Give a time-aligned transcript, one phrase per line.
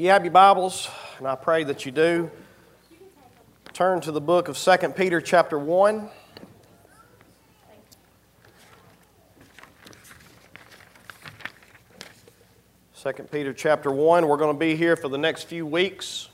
[0.00, 2.30] If you have your Bibles, and I pray that you do,
[3.74, 6.08] turn to the book of 2 Peter, chapter 1.
[12.94, 14.26] Second Peter chapter 1.
[14.26, 16.30] We're going to be here for the next few weeks.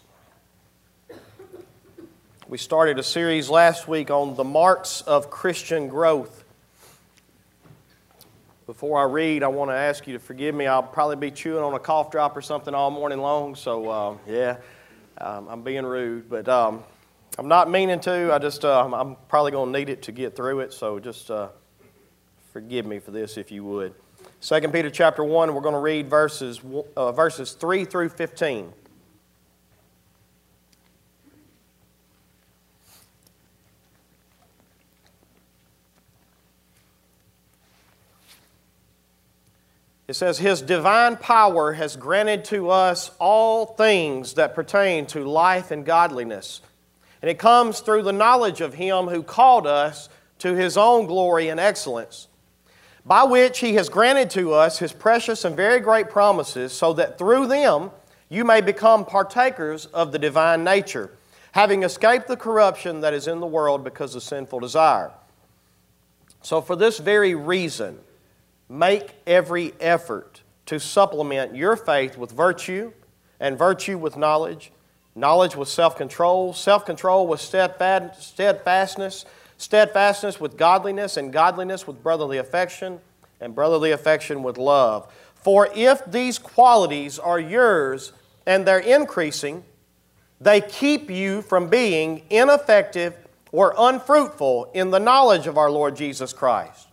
[2.46, 6.44] We started a series last week on the marks of Christian growth.
[8.66, 10.66] Before I read, I want to ask you to forgive me.
[10.66, 14.16] I'll probably be chewing on a cough drop or something all morning long, so uh,
[14.26, 14.56] yeah,
[15.18, 16.28] um, I'm being rude.
[16.28, 16.82] But um,
[17.38, 18.34] I'm not meaning to.
[18.34, 21.30] I just, uh, I'm probably going to need it to get through it, so just
[21.30, 21.50] uh,
[22.52, 23.94] forgive me for this if you would.
[24.40, 26.60] 2 Peter chapter 1, we're going to read verses,
[26.96, 28.72] uh, verses 3 through 15.
[40.08, 45.70] It says, His divine power has granted to us all things that pertain to life
[45.70, 46.60] and godliness.
[47.22, 51.48] And it comes through the knowledge of Him who called us to His own glory
[51.48, 52.28] and excellence,
[53.04, 57.18] by which He has granted to us His precious and very great promises, so that
[57.18, 57.90] through them
[58.28, 61.10] you may become partakers of the divine nature,
[61.52, 65.10] having escaped the corruption that is in the world because of sinful desire.
[66.42, 67.98] So, for this very reason,
[68.68, 72.92] Make every effort to supplement your faith with virtue,
[73.38, 74.72] and virtue with knowledge,
[75.14, 79.24] knowledge with self control, self control with steadfastness,
[79.58, 83.00] steadfastness with godliness, and godliness with brotherly affection,
[83.40, 85.12] and brotherly affection with love.
[85.34, 88.12] For if these qualities are yours
[88.46, 89.64] and they're increasing,
[90.40, 93.14] they keep you from being ineffective
[93.52, 96.88] or unfruitful in the knowledge of our Lord Jesus Christ.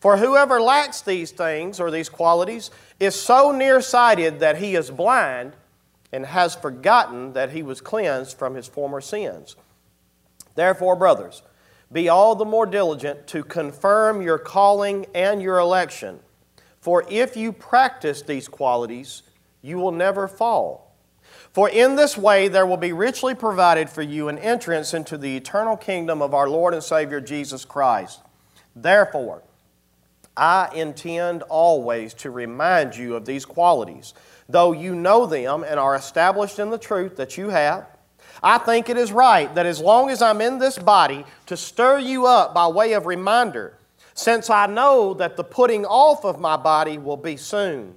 [0.00, 5.52] For whoever lacks these things or these qualities is so nearsighted that he is blind
[6.10, 9.56] and has forgotten that he was cleansed from his former sins.
[10.54, 11.42] Therefore, brothers,
[11.92, 16.20] be all the more diligent to confirm your calling and your election.
[16.80, 19.22] For if you practice these qualities,
[19.60, 20.96] you will never fall.
[21.52, 25.36] For in this way there will be richly provided for you an entrance into the
[25.36, 28.20] eternal kingdom of our Lord and Savior Jesus Christ.
[28.74, 29.42] Therefore,
[30.36, 34.14] I intend always to remind you of these qualities,
[34.48, 37.86] though you know them and are established in the truth that you have.
[38.42, 41.98] I think it is right that as long as I'm in this body, to stir
[41.98, 43.76] you up by way of reminder,
[44.14, 47.96] since I know that the putting off of my body will be soon,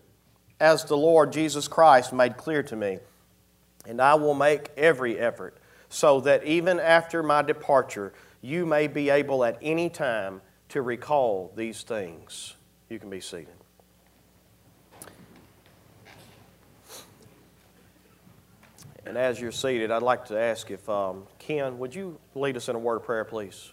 [0.60, 3.00] as the Lord Jesus Christ made clear to me.
[3.86, 5.58] And I will make every effort
[5.90, 10.42] so that even after my departure, you may be able at any time
[10.74, 12.56] to recall these things.
[12.90, 13.54] You can be seated.
[19.06, 22.70] And as you're seated, I'd like to ask if um, Ken, would you lead us
[22.70, 23.72] in a word of prayer, please?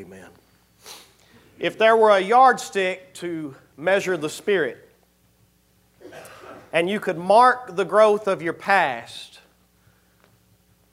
[0.00, 0.30] Amen.
[1.58, 4.88] If there were a yardstick to measure the Spirit,
[6.72, 9.40] and you could mark the growth of your past,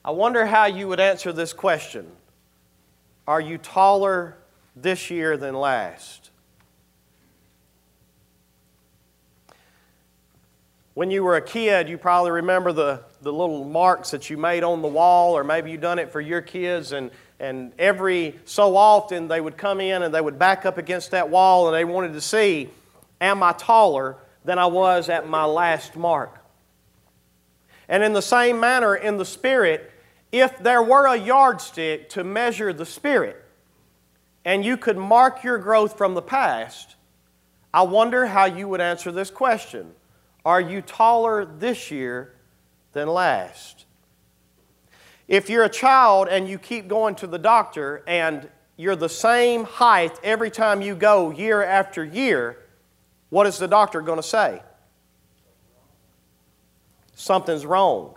[0.04, 2.12] I wonder how you would answer this question
[3.26, 4.36] Are you taller
[4.76, 6.30] this year than last?
[10.96, 14.66] When you were a kid, you probably remember the, the little marks that you made
[14.66, 17.10] on the wall, or maybe you done it for your kids, and
[17.40, 21.30] and every so often they would come in and they would back up against that
[21.30, 22.70] wall and they wanted to see,
[23.22, 26.44] am I taller than I was at my last mark?
[27.88, 29.92] And in the same manner, in the Spirit,
[30.32, 33.44] if there were a yardstick to measure the Spirit
[34.44, 36.96] and you could mark your growth from the past,
[37.74, 39.94] I wonder how you would answer this question
[40.44, 42.34] Are you taller this year
[42.94, 43.77] than last?
[45.28, 48.48] If you're a child and you keep going to the doctor and
[48.78, 52.58] you're the same height every time you go year after year,
[53.30, 54.62] what is the doctor going to say?
[57.16, 58.16] Something's wrong.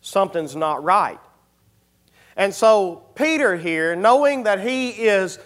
[0.00, 1.18] Something's not right.
[2.36, 5.38] And so, Peter here, knowing that he is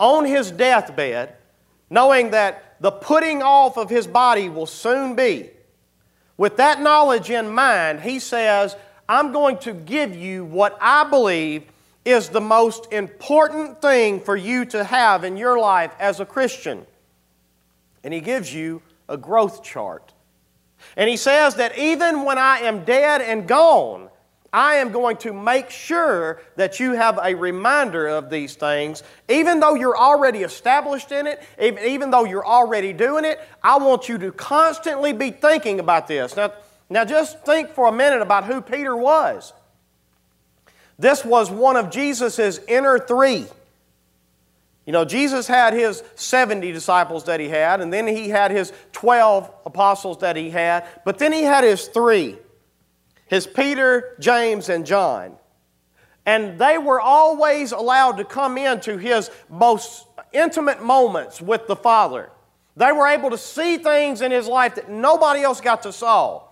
[0.00, 1.36] on his deathbed,
[1.88, 5.50] knowing that the putting off of his body will soon be.
[6.36, 8.74] With that knowledge in mind, he says,
[9.08, 11.64] I'm going to give you what I believe
[12.04, 16.86] is the most important thing for you to have in your life as a Christian.
[18.02, 20.12] And he gives you a growth chart.
[20.96, 24.08] And he says that even when I am dead and gone,
[24.52, 29.02] I am going to make sure that you have a reminder of these things.
[29.28, 34.10] Even though you're already established in it, even, though you're already doing it, I want
[34.10, 36.36] you to constantly be thinking about this.
[36.36, 36.52] Now,
[36.92, 39.52] now, just think for a minute about who Peter was.
[40.98, 43.46] This was one of Jesus' inner three.
[44.86, 48.72] You know, Jesus had his 70 disciples that he had, and then he had his
[48.92, 52.38] 12 apostles that he had, but then he had his three
[53.32, 55.36] his Peter, James, and John.
[56.26, 62.28] And they were always allowed to come into his most intimate moments with the Father.
[62.76, 66.42] They were able to see things in his life that nobody else got to saw,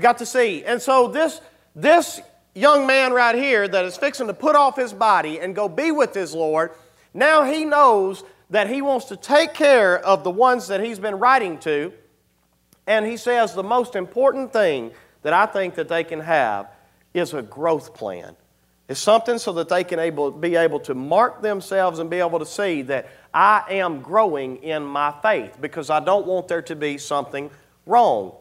[0.00, 0.64] got to see.
[0.64, 1.40] And so this,
[1.74, 2.20] this
[2.54, 5.90] young man right here that is fixing to put off his body and go be
[5.90, 6.72] with his Lord,
[7.12, 11.16] now he knows that he wants to take care of the ones that he's been
[11.16, 11.92] writing to.
[12.86, 14.92] And he says the most important thing
[15.22, 16.68] that I think that they can have
[17.14, 18.36] is a growth plan.
[18.86, 22.38] It's something so that they can able, be able to mark themselves and be able
[22.40, 26.76] to see that I am growing in my faith because I don't want there to
[26.76, 27.50] be something
[27.86, 28.34] wrong.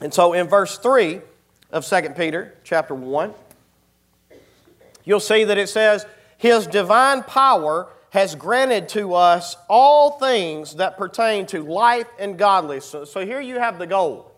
[0.00, 1.20] And so in verse 3
[1.70, 3.34] of 2 Peter chapter 1,
[5.04, 6.06] you'll see that it says,
[6.38, 12.86] His divine power has granted to us all things that pertain to life and godliness.
[12.86, 14.32] So, so here you have the goal.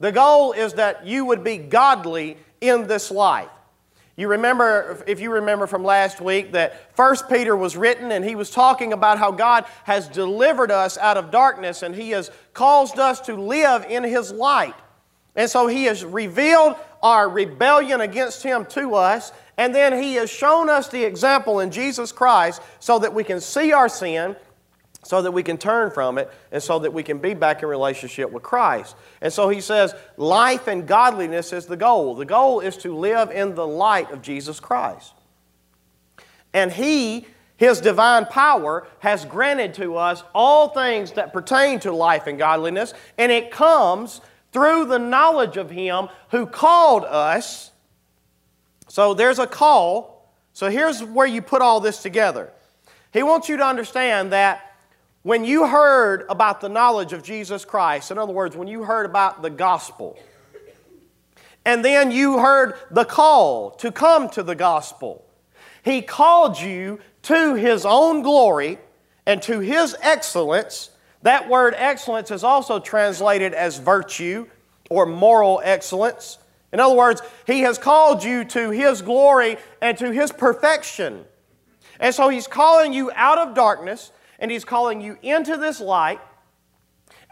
[0.00, 3.48] The goal is that you would be godly in this life.
[4.16, 8.34] You remember, if you remember from last week, that First Peter was written and he
[8.34, 12.98] was talking about how God has delivered us out of darkness and he has caused
[12.98, 14.74] us to live in his light.
[15.36, 20.30] And so he has revealed our rebellion against him to us, and then he has
[20.30, 24.34] shown us the example in Jesus Christ so that we can see our sin
[25.06, 27.68] so that we can turn from it and so that we can be back in
[27.68, 28.96] relationship with Christ.
[29.20, 32.16] And so he says, life and godliness is the goal.
[32.16, 35.12] The goal is to live in the light of Jesus Christ.
[36.52, 42.26] And he, his divine power, has granted to us all things that pertain to life
[42.26, 44.20] and godliness, and it comes
[44.56, 47.72] through the knowledge of him who called us.
[48.88, 50.32] So there's a call.
[50.54, 52.50] So here's where you put all this together.
[53.12, 54.74] He wants you to understand that
[55.24, 59.04] when you heard about the knowledge of Jesus Christ, in other words, when you heard
[59.04, 60.18] about the gospel,
[61.66, 65.22] and then you heard the call to come to the gospel,
[65.82, 68.78] He called you to His own glory
[69.26, 70.88] and to His excellence.
[71.26, 74.46] That word excellence is also translated as virtue
[74.88, 76.38] or moral excellence.
[76.72, 81.24] In other words, He has called you to His glory and to His perfection.
[81.98, 86.20] And so He's calling you out of darkness and He's calling you into this light.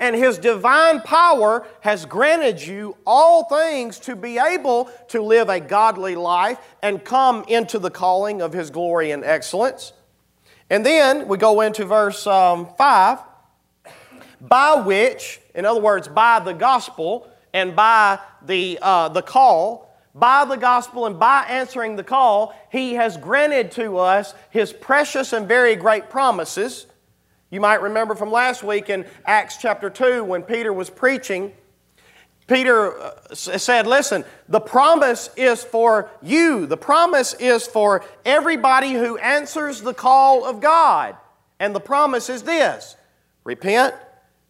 [0.01, 5.61] And His divine power has granted you all things to be able to live a
[5.61, 9.93] godly life and come into the calling of His glory and excellence.
[10.69, 13.19] And then we go into verse um, 5
[14.49, 20.45] by which, in other words, by the gospel and by the, uh, the call, by
[20.45, 25.49] the gospel and by answering the call, He has granted to us His precious and
[25.49, 26.87] very great promises
[27.55, 31.53] you might remember from last week in Acts chapter 2 when Peter was preaching,
[32.49, 36.67] Peter uh, said, Listen, the promise is for you.
[36.67, 41.17] The promise is for everybody who answers the call of God.
[41.61, 42.97] And the promise is this
[43.45, 43.95] repent,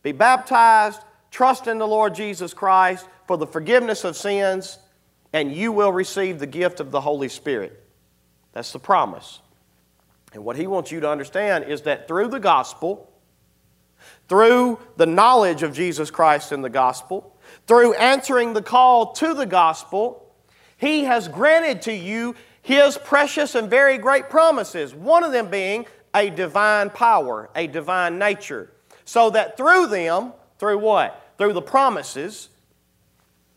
[0.05, 1.01] be baptized,
[1.33, 4.79] trust in the Lord Jesus Christ for the forgiveness of sins,
[5.33, 7.83] and you will receive the gift of the Holy Spirit.
[8.53, 9.41] That's the promise.
[10.33, 13.11] And what he wants you to understand is that through the gospel,
[14.29, 19.47] through the knowledge of Jesus Christ in the gospel, through answering the call to the
[19.47, 20.33] gospel,
[20.77, 25.87] he has granted to you his precious and very great promises, one of them being
[26.15, 28.71] a divine power, a divine nature.
[29.05, 31.35] So that through them, through what?
[31.39, 32.49] Through the promises,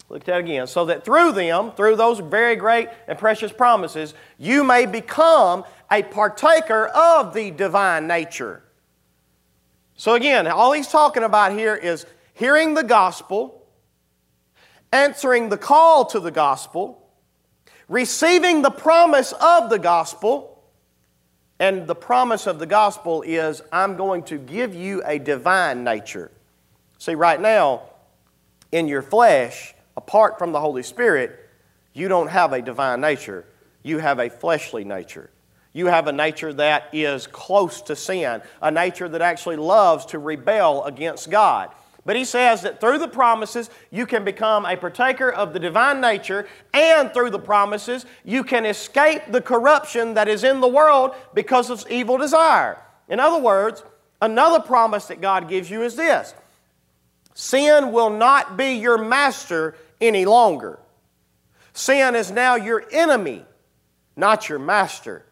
[0.09, 0.67] Look at that again.
[0.67, 6.03] So that through them, through those very great and precious promises, you may become a
[6.03, 8.63] partaker of the divine nature.
[9.95, 13.65] So again, all he's talking about here is hearing the gospel,
[14.93, 17.09] answering the call to the gospel,
[17.89, 20.56] receiving the promise of the gospel,
[21.59, 26.31] And the promise of the gospel is I'm going to give you a divine nature.
[26.99, 27.83] See, right now,
[28.71, 31.39] in your flesh, apart from the Holy Spirit,
[31.93, 33.45] you don't have a divine nature.
[33.81, 35.31] You have a fleshly nature.
[35.73, 40.19] You have a nature that is close to sin, a nature that actually loves to
[40.19, 41.69] rebel against God.
[42.07, 45.99] But he says that through the promises, you can become a partaker of the divine
[45.99, 51.15] nature, and through the promises, you can escape the corruption that is in the world
[51.33, 52.81] because of evil desire.
[53.09, 53.83] In other words,
[54.21, 56.33] another promise that God gives you is this
[57.33, 60.79] sin will not be your master any longer.
[61.73, 63.43] Sin is now your enemy,
[64.15, 65.25] not your master.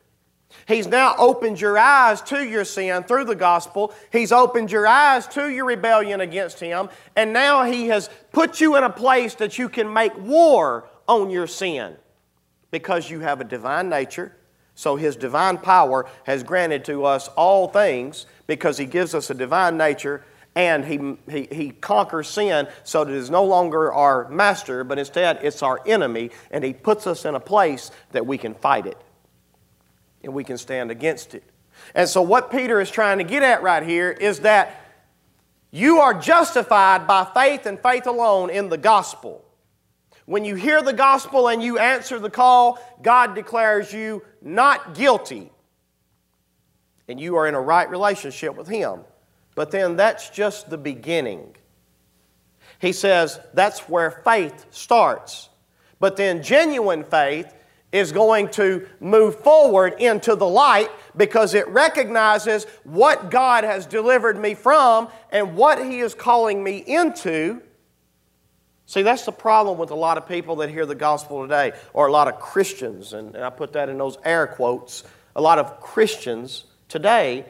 [0.68, 3.94] He's now opened your eyes to your sin through the gospel.
[4.12, 6.90] He's opened your eyes to your rebellion against Him.
[7.16, 11.30] And now He has put you in a place that you can make war on
[11.30, 11.96] your sin
[12.72, 14.36] because you have a divine nature.
[14.74, 19.36] So His divine power has granted to us all things because He gives us a
[19.36, 20.24] divine nature
[20.56, 24.98] and he, he, he conquers sin so that it is no longer our master, but
[24.98, 28.86] instead it's our enemy, and He puts us in a place that we can fight
[28.86, 28.98] it
[30.26, 31.44] and we can stand against it.
[31.94, 34.82] And so, what Peter is trying to get at right here is that
[35.72, 39.44] you are justified by faith and faith alone in the gospel.
[40.26, 45.52] When you hear the gospel and you answer the call, God declares you not guilty.
[47.08, 49.02] And you are in a right relationship with Him.
[49.54, 51.56] But then that's just the beginning.
[52.80, 55.50] He says that's where faith starts.
[56.00, 57.54] But then genuine faith
[57.96, 64.38] is going to move forward into the light because it recognizes what God has delivered
[64.38, 67.62] me from and what He is calling me into.
[68.86, 72.08] See, that's the problem with a lot of people that hear the gospel today, or
[72.08, 75.06] a lot of Christians, and I put that in those air quotes.
[75.34, 77.46] A lot of Christians today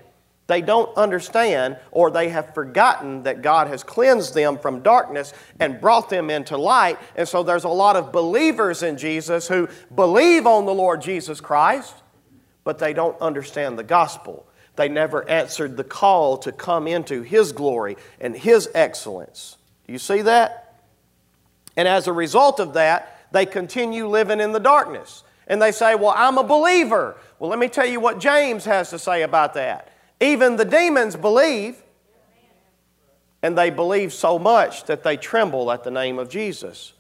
[0.48, 5.82] they don't understand or they have forgotten that God has cleansed them from darkness and
[5.82, 7.00] brought them into light.
[7.16, 11.42] And so there's a lot of believers in Jesus who believe on the Lord Jesus
[11.42, 11.96] Christ,
[12.64, 14.48] but they don't understand the gospel.
[14.76, 19.58] They never answered the call to come into His glory and His excellence.
[19.88, 20.82] Do you see that?
[21.76, 25.24] And as a result of that, they continue living in the darkness.
[25.48, 27.18] And they say, Well, I'm a believer.
[27.40, 29.92] Well, let me tell you what James has to say about that.
[30.20, 31.84] Even the demons believe,
[33.42, 36.94] and they believe so much that they tremble at the name of Jesus.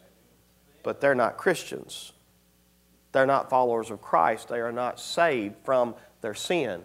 [0.84, 2.12] But they're not Christians.
[3.12, 4.50] They're not followers of Christ.
[4.50, 6.84] They are not saved from their sin.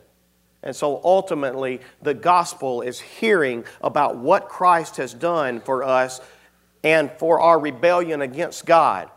[0.62, 6.20] And so ultimately, the gospel is hearing about what Christ has done for us
[6.84, 9.10] and for our rebellion against God,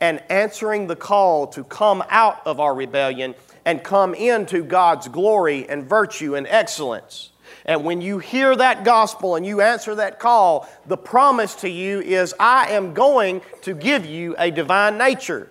[0.00, 3.34] and answering the call to come out of our rebellion
[3.66, 7.32] and come into God's glory and virtue and excellence.
[7.66, 12.00] And when you hear that gospel and you answer that call, the promise to you
[12.00, 15.50] is I am going to give you a divine nature.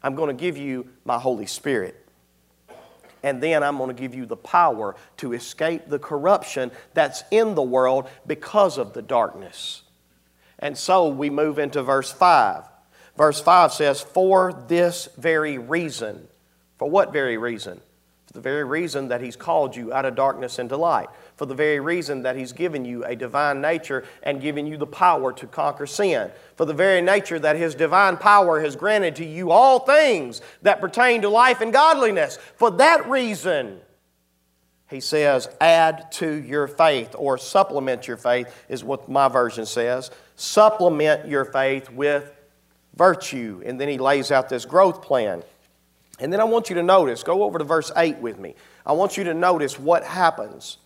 [0.00, 2.00] I'm going to give you my Holy Spirit.
[3.24, 7.56] And then I'm going to give you the power to escape the corruption that's in
[7.56, 9.82] the world because of the darkness.
[10.60, 12.62] And so we move into verse 5.
[13.16, 16.28] Verse 5 says, For this very reason.
[16.78, 17.80] For what very reason?
[18.26, 21.08] For the very reason that He's called you out of darkness into light.
[21.36, 24.86] For the very reason that He's given you a divine nature and given you the
[24.86, 26.30] power to conquer sin.
[26.56, 30.80] For the very nature that His divine power has granted to you all things that
[30.80, 32.38] pertain to life and godliness.
[32.56, 33.80] For that reason,
[34.88, 40.10] he says, add to your faith or supplement your faith, is what my version says.
[40.36, 42.30] Supplement your faith with
[42.94, 43.62] virtue.
[43.64, 45.42] And then he lays out this growth plan.
[46.18, 48.54] And then I want you to notice, go over to verse 8 with me.
[48.86, 50.78] I want you to notice what happens.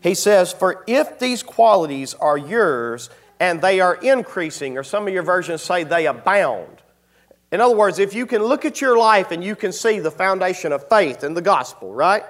[0.00, 3.10] He says, For if these qualities are yours
[3.40, 6.82] and they are increasing, or some of your versions say they abound.
[7.50, 10.10] In other words, if you can look at your life and you can see the
[10.10, 12.24] foundation of faith in the gospel, right?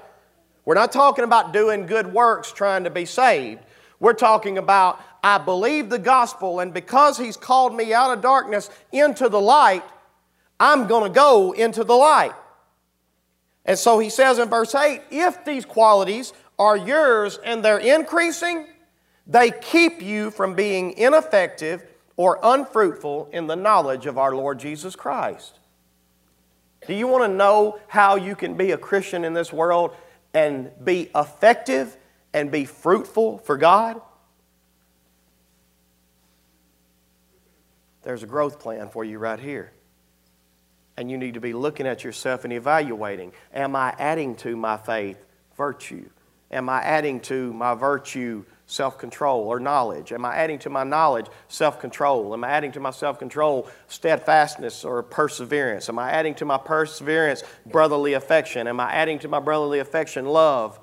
[0.64, 3.60] We're not talking about doing good works trying to be saved.
[4.00, 8.70] We're talking about, I believe the gospel, and because He's called me out of darkness
[8.92, 9.82] into the light,
[10.60, 12.34] I'm going to go into the light.
[13.64, 18.66] And so he says in verse 8 if these qualities are yours and they're increasing,
[19.26, 21.84] they keep you from being ineffective
[22.16, 25.58] or unfruitful in the knowledge of our Lord Jesus Christ.
[26.86, 29.94] Do you want to know how you can be a Christian in this world
[30.32, 31.96] and be effective
[32.32, 34.00] and be fruitful for God?
[38.02, 39.72] There's a growth plan for you right here.
[40.98, 44.76] And you need to be looking at yourself and evaluating Am I adding to my
[44.76, 45.24] faith
[45.56, 46.10] virtue?
[46.50, 50.10] Am I adding to my virtue self control or knowledge?
[50.10, 52.34] Am I adding to my knowledge self control?
[52.34, 55.88] Am I adding to my self control steadfastness or perseverance?
[55.88, 58.66] Am I adding to my perseverance brotherly affection?
[58.66, 60.80] Am I adding to my brotherly affection love?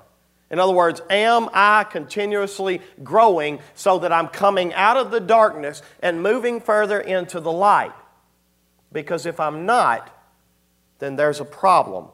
[0.50, 5.82] In other words, am I continuously growing so that I'm coming out of the darkness
[6.00, 7.92] and moving further into the light?
[8.92, 10.10] Because if I'm not,
[10.98, 12.08] then there's a problem.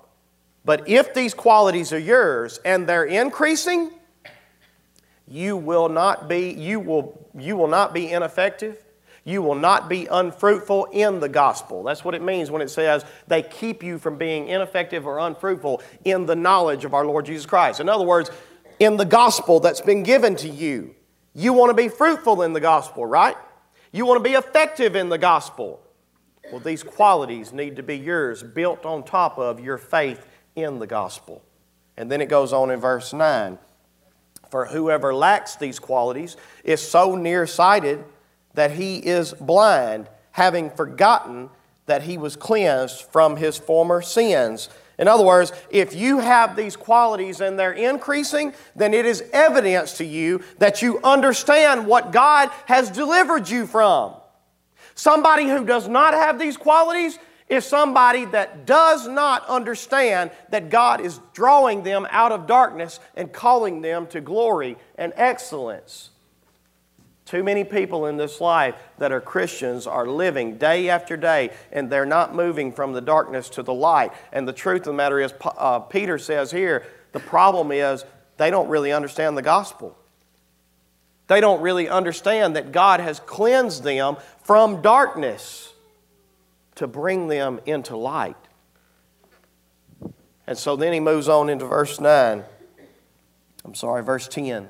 [0.65, 3.91] But if these qualities are yours and they're increasing,
[5.27, 8.83] you will not be, you will, you will not be ineffective.
[9.25, 11.85] You will not be unfruitful in the gospel.
[11.85, 15.81] That's what it means when it says they keep you from being ineffective or unfruitful
[16.05, 17.79] in the knowledge of our Lord Jesus Christ.
[17.79, 18.31] In other words,
[18.81, 20.95] in the gospel that's been given to you.
[21.35, 23.37] You want to be fruitful in the gospel, right?
[23.93, 25.82] You want to be effective in the gospel.
[26.53, 30.87] Well, these qualities need to be yours, built on top of your faith in the
[30.87, 31.43] gospel.
[31.97, 33.59] And then it goes on in verse 9
[34.51, 38.05] For whoever lacks these qualities is so nearsighted
[38.53, 41.49] that he is blind, having forgotten
[41.87, 44.69] that he was cleansed from his former sins.
[44.99, 49.97] In other words, if you have these qualities and they're increasing, then it is evidence
[49.97, 54.17] to you that you understand what God has delivered you from.
[55.03, 57.19] Somebody who does not have these qualities
[57.49, 63.33] is somebody that does not understand that God is drawing them out of darkness and
[63.33, 66.11] calling them to glory and excellence.
[67.25, 71.91] Too many people in this life that are Christians are living day after day and
[71.91, 74.13] they're not moving from the darkness to the light.
[74.33, 78.05] And the truth of the matter is, uh, Peter says here, the problem is
[78.37, 79.99] they don't really understand the gospel.
[81.33, 85.73] They don't really understand that God has cleansed them from darkness
[86.75, 88.37] to bring them into light.
[90.47, 92.45] And so then he moves on into verse 9.
[93.65, 94.69] I'm sorry, verse 10.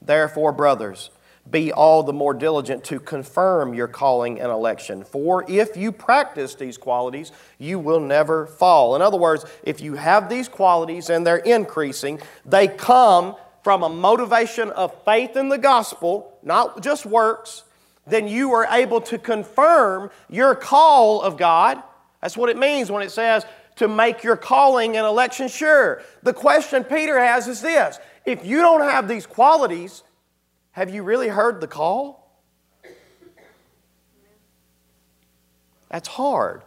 [0.00, 1.10] Therefore, brothers,
[1.50, 5.02] be all the more diligent to confirm your calling and election.
[5.02, 8.94] For if you practice these qualities, you will never fall.
[8.94, 13.34] In other words, if you have these qualities and they're increasing, they come
[13.66, 17.64] from a motivation of faith in the gospel, not just works,
[18.06, 21.82] then you are able to confirm your call of God.
[22.22, 26.00] That's what it means when it says to make your calling and election sure.
[26.22, 30.04] The question Peter has is this if you don't have these qualities,
[30.70, 32.40] have you really heard the call?
[35.88, 36.62] That's hard.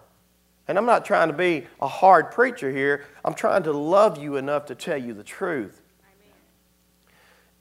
[0.68, 3.06] And I'm not trying to be a hard preacher here.
[3.24, 5.82] I'm trying to love you enough to tell you the truth.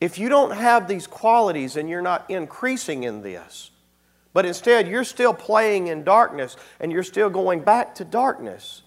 [0.00, 3.70] If you don't have these qualities and you're not increasing in this,
[4.32, 8.82] but instead you're still playing in darkness and you're still going back to darkness,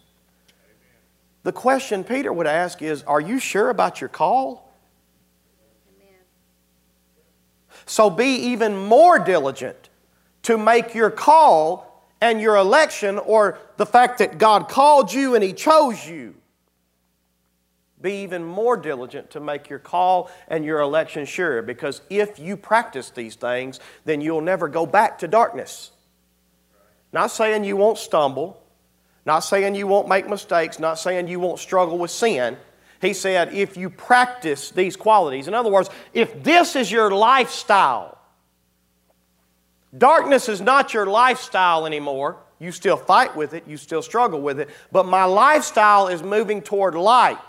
[1.44, 4.72] the question Peter would ask is Are you sure about your call?
[7.86, 9.90] So be even more diligent
[10.44, 15.44] to make your call and your election, or the fact that God called you and
[15.44, 16.36] He chose you.
[18.02, 22.58] Be even more diligent to make your call and your election sure, because if you
[22.58, 25.92] practice these things, then you'll never go back to darkness.
[27.14, 28.64] Not saying you won't stumble,
[29.26, 32.58] not saying you won't make mistakes, not saying you won't struggle with sin
[33.02, 38.20] he said, if you practice these qualities, in other words, if this is your lifestyle,
[39.98, 42.38] darkness is not your lifestyle anymore.
[42.60, 46.62] You still fight with it, you still struggle with it, but my lifestyle is moving
[46.62, 47.40] toward light,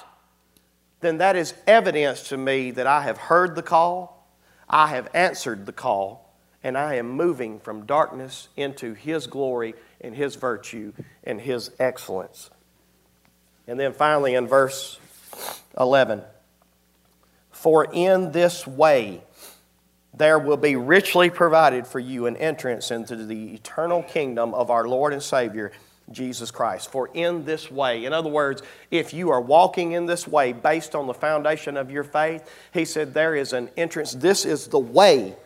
[1.03, 4.27] then that is evidence to me that I have heard the call,
[4.69, 6.35] I have answered the call,
[6.65, 10.93] and I am moving from darkness into His glory and His virtue
[11.25, 12.51] and His excellence.
[13.67, 14.99] And then finally, in verse
[15.79, 16.23] 11.
[17.51, 19.23] For in this way
[20.15, 24.87] there will be richly provided for you an entrance into the eternal kingdom of our
[24.87, 25.73] Lord and Savior,
[26.11, 26.91] Jesus Christ.
[26.91, 30.95] For in this way, in other words, if you are walking in this way based
[30.95, 34.13] on the foundation of your faith, he said there is an entrance.
[34.13, 35.37] This is the way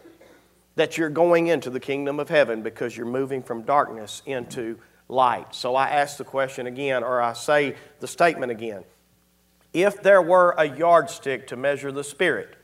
[0.76, 5.54] that you're going into the kingdom of heaven because you're moving from darkness into light.
[5.54, 8.84] So I ask the question again, or I say the statement again
[9.76, 12.56] if there were a yardstick to measure the Spirit,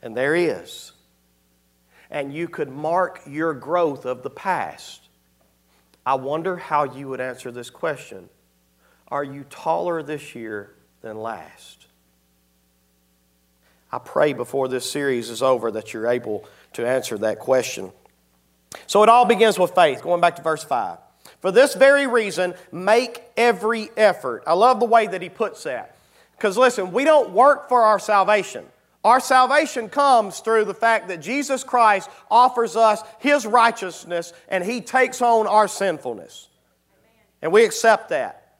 [0.00, 0.92] and there is,
[2.12, 5.07] and you could mark your growth of the past,
[6.08, 8.30] I wonder how you would answer this question
[9.08, 11.86] Are you taller this year than last?
[13.92, 17.92] I pray before this series is over that you're able to answer that question.
[18.86, 20.02] So it all begins with faith.
[20.02, 20.96] Going back to verse 5.
[21.42, 24.44] For this very reason, make every effort.
[24.46, 25.94] I love the way that he puts that.
[26.38, 28.64] Because listen, we don't work for our salvation.
[29.04, 34.80] Our salvation comes through the fact that Jesus Christ offers us His righteousness and He
[34.80, 36.48] takes on our sinfulness.
[37.40, 38.56] And we accept that.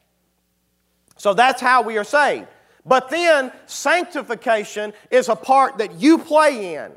[1.16, 2.46] So that's how we are saved.
[2.87, 6.92] But then sanctification is a part that you play in.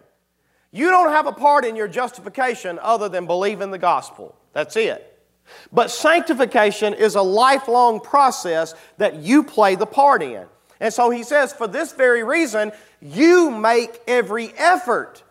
[0.71, 4.35] You don't have a part in your justification other than believing the gospel.
[4.53, 5.07] That's it.
[5.73, 10.45] But sanctification is a lifelong process that you play the part in.
[10.81, 15.23] And so he says, for this very reason, you make every effort.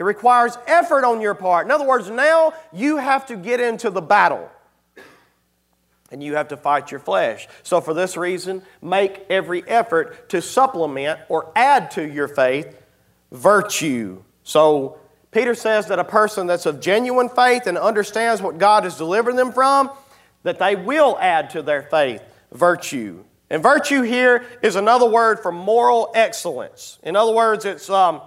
[0.00, 1.64] It requires effort on your part.
[1.64, 4.50] In other words, now you have to get into the battle
[6.10, 7.46] and you have to fight your flesh.
[7.62, 12.82] So, for this reason, make every effort to supplement or add to your faith
[13.30, 14.22] virtue.
[14.42, 14.98] So,
[15.30, 19.36] Peter says that a person that's of genuine faith and understands what God has delivered
[19.36, 19.90] them from,
[20.42, 23.22] that they will add to their faith virtue.
[23.50, 26.98] And virtue here is another word for moral excellence.
[27.02, 28.20] In other words, it's um,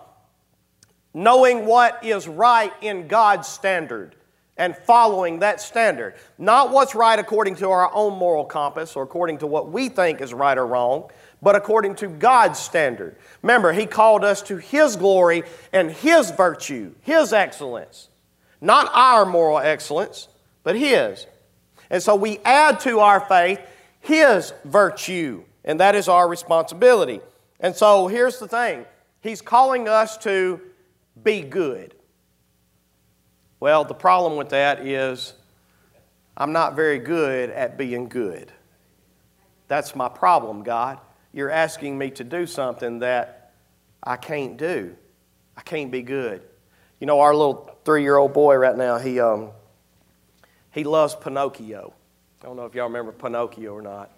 [1.13, 4.15] knowing what is right in God's standard
[4.57, 6.15] and following that standard.
[6.37, 10.21] Not what's right according to our own moral compass or according to what we think
[10.21, 11.09] is right or wrong,
[11.41, 13.15] but according to God's standard.
[13.41, 18.09] Remember, He called us to His glory and His virtue, His excellence.
[18.59, 20.27] Not our moral excellence,
[20.63, 21.25] but His.
[21.89, 23.59] And so we add to our faith
[24.01, 27.21] His virtue, and that is our responsibility.
[27.59, 28.85] And so here's the thing
[29.21, 30.59] He's calling us to
[31.23, 31.95] be good.
[33.59, 35.33] Well, the problem with that is
[36.35, 38.51] I'm not very good at being good.
[39.67, 40.99] That's my problem, God.
[41.31, 43.53] You're asking me to do something that
[44.03, 44.95] I can't do.
[45.55, 46.41] I can't be good.
[46.99, 49.51] You know, our little three year old boy right now, he, um,
[50.71, 51.93] he loves Pinocchio.
[52.41, 54.09] I don't know if y'all remember Pinocchio or not.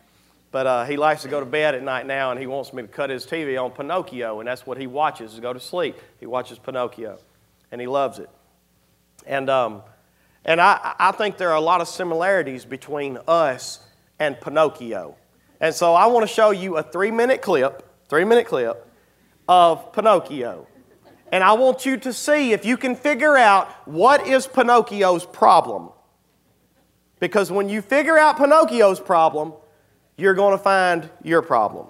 [0.49, 2.81] But uh, he likes to go to bed at night now, and he wants me
[2.83, 5.97] to cut his TV on Pinocchio, and that's what he watches to go to sleep.
[6.21, 7.19] He watches Pinocchio,
[7.71, 8.29] and he loves it.
[9.25, 9.81] And, um,
[10.45, 13.79] and I, I think there are a lot of similarities between us
[14.19, 15.17] and Pinocchio.
[15.59, 18.87] And so I want to show you a three minute clip, three minute clip
[19.49, 20.65] of Pinocchio.
[21.31, 25.89] And I want you to see if you can figure out what is Pinocchio's problem.
[27.23, 29.53] Because when you figure out Pinocchio's problem,
[30.17, 31.87] you're going to find your problem.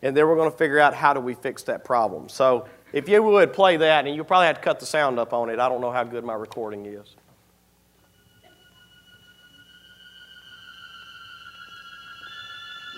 [0.00, 2.30] And then we're going to figure out how do we fix that problem.
[2.30, 5.34] So if you would play that, and you'll probably have to cut the sound up
[5.34, 5.58] on it.
[5.58, 7.16] I don't know how good my recording is.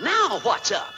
[0.00, 0.94] Now what's up?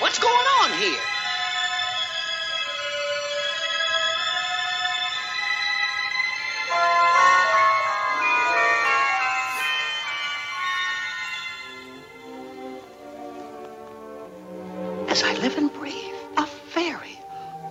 [0.00, 1.00] What's going on here?
[15.08, 17.18] As I live and breathe, a fairy.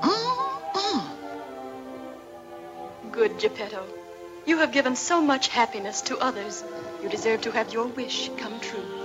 [0.01, 1.03] Mm-mm.
[3.11, 3.85] Good Geppetto.
[4.45, 6.63] You have given so much happiness to others.
[7.03, 9.04] You deserve to have your wish come true.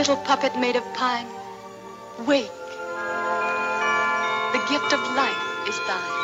[0.00, 1.26] Little puppet made of pine,
[2.26, 2.50] wake.
[4.54, 6.19] The gift of life is thine.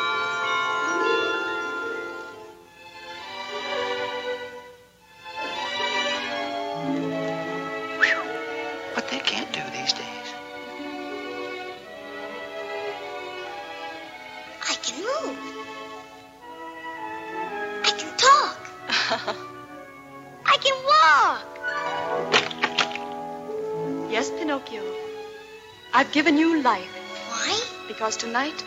[28.27, 28.61] Tonight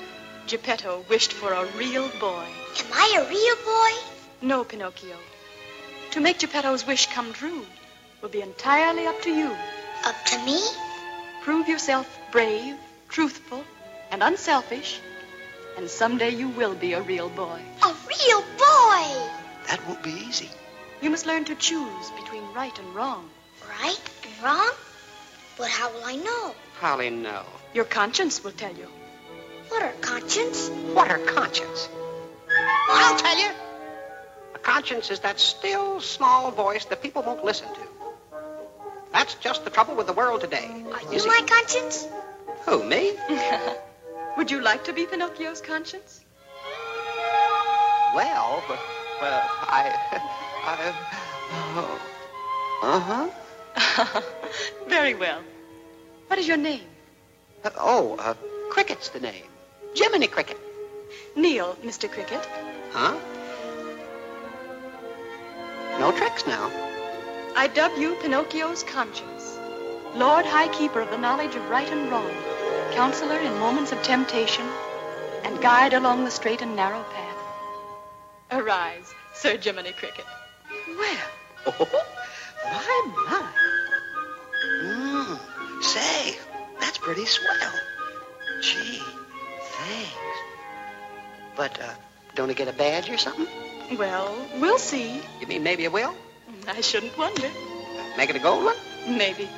[0.47, 2.47] Geppetto wished for a real boy.
[2.79, 3.93] Am I a real boy?
[4.41, 5.17] No, Pinocchio.
[6.13, 7.67] To make Geppetto's wish come true
[8.23, 9.55] will be entirely up to you.
[10.07, 10.59] Up to me?
[11.43, 12.75] Prove yourself brave,
[13.11, 13.63] truthful,
[14.11, 14.99] and unselfish,
[15.77, 17.61] and someday you will be a real boy.
[17.83, 19.05] A real boy.
[19.69, 20.49] That won't be easy.
[21.03, 23.29] You must learn to choose between right and wrong.
[23.69, 24.73] Right and wrong?
[25.59, 26.55] But how will I know?
[26.81, 27.45] Holly, no.
[27.75, 28.89] Your conscience will tell you.
[29.71, 30.69] What are conscience?
[30.95, 31.89] What are conscience?
[32.89, 33.49] I'll tell you.
[34.55, 37.81] A conscience is that still, small voice that people won't listen to.
[39.13, 40.69] That's just the trouble with the world today.
[40.93, 42.07] Are You you see- my conscience?
[42.67, 43.13] Who, me?
[44.37, 46.21] Would you like to be Pinocchio's conscience?
[48.15, 48.63] Well,
[49.21, 49.95] well, I,
[50.65, 50.95] I,
[51.77, 52.01] oh,
[52.83, 54.21] uh-huh.
[54.89, 55.41] Very well.
[56.27, 56.83] What is your name?
[57.65, 58.35] Uh, oh, uh,
[58.71, 59.45] Cricket's the name.
[59.95, 60.59] Jiminy Cricket.
[61.35, 62.11] Kneel, Mr.
[62.11, 62.47] Cricket.
[62.93, 63.17] Huh?
[65.99, 66.71] No tricks now.
[67.57, 69.59] I dub you Pinocchio's conscience,
[70.15, 72.31] Lord High Keeper of the knowledge of right and wrong,
[72.93, 74.67] counselor in moments of temptation,
[75.45, 77.37] and guide along the straight and narrow path.
[78.53, 80.25] Arise, Sir Jiminy Cricket.
[80.89, 81.27] Well,
[81.67, 82.05] oh,
[82.65, 83.53] my, my.
[84.85, 86.39] Mm, say,
[86.79, 87.73] that's pretty swell.
[88.61, 89.03] Gee,
[89.87, 90.37] thanks.
[91.57, 91.95] But, uh,
[92.35, 93.47] don't I get a badge or something?
[93.99, 95.21] Well, we'll see.
[95.41, 96.15] You mean maybe it will?
[96.69, 97.49] I shouldn't wonder.
[98.17, 98.77] Make it a gold one?
[99.09, 99.49] Maybe.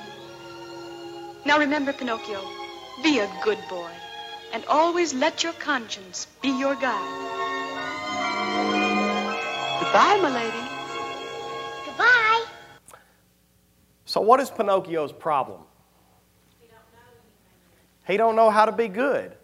[1.45, 2.41] Now remember, Pinocchio,
[3.03, 3.91] be a good boy,
[4.53, 7.19] and always let your conscience be your guide.
[9.81, 10.65] Goodbye, my lady.
[11.87, 12.45] Goodbye.
[14.05, 15.61] So, what is Pinocchio's problem?
[18.07, 19.37] He don't know how to be good.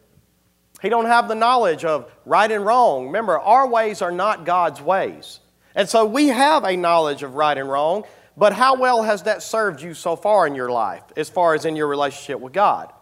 [0.81, 3.07] He don't have the knowledge of right and wrong.
[3.07, 5.41] Remember, our ways are not God's ways.
[5.75, 8.05] And so we have a knowledge of right and wrong,
[8.37, 11.65] but how well has that served you so far in your life as far as
[11.65, 12.93] in your relationship with God?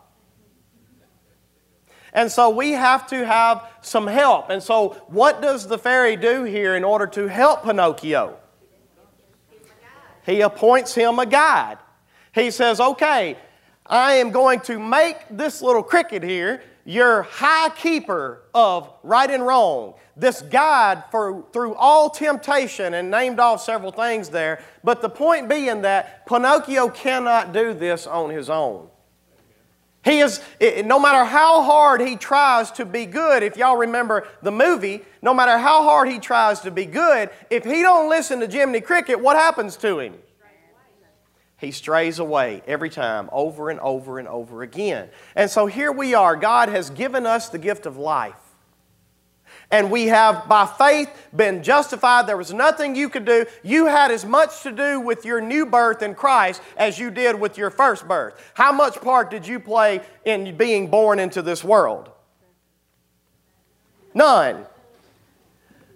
[2.12, 4.48] And so we have to have some help.
[4.48, 8.38] And so, what does the fairy do here in order to help Pinocchio?
[10.24, 11.76] He appoints him a guide.
[12.34, 13.36] He says, Okay,
[13.84, 19.44] I am going to make this little cricket here your high keeper of right and
[19.44, 24.62] wrong, this guide for through all temptation, and named off several things there.
[24.84, 28.88] But the point being that Pinocchio cannot do this on his own.
[30.04, 30.40] He is,
[30.84, 35.34] no matter how hard he tries to be good, if y'all remember the movie, no
[35.34, 39.18] matter how hard he tries to be good, if he don't listen to Jiminy Cricket,
[39.18, 40.14] what happens to him?
[41.58, 45.08] He strays away every time, over and over and over again.
[45.34, 46.36] And so here we are.
[46.36, 48.34] God has given us the gift of life.
[49.70, 52.26] And we have, by faith, been justified.
[52.26, 53.46] There was nothing you could do.
[53.64, 57.40] You had as much to do with your new birth in Christ as you did
[57.40, 58.52] with your first birth.
[58.54, 62.10] How much part did you play in being born into this world?
[64.14, 64.66] None.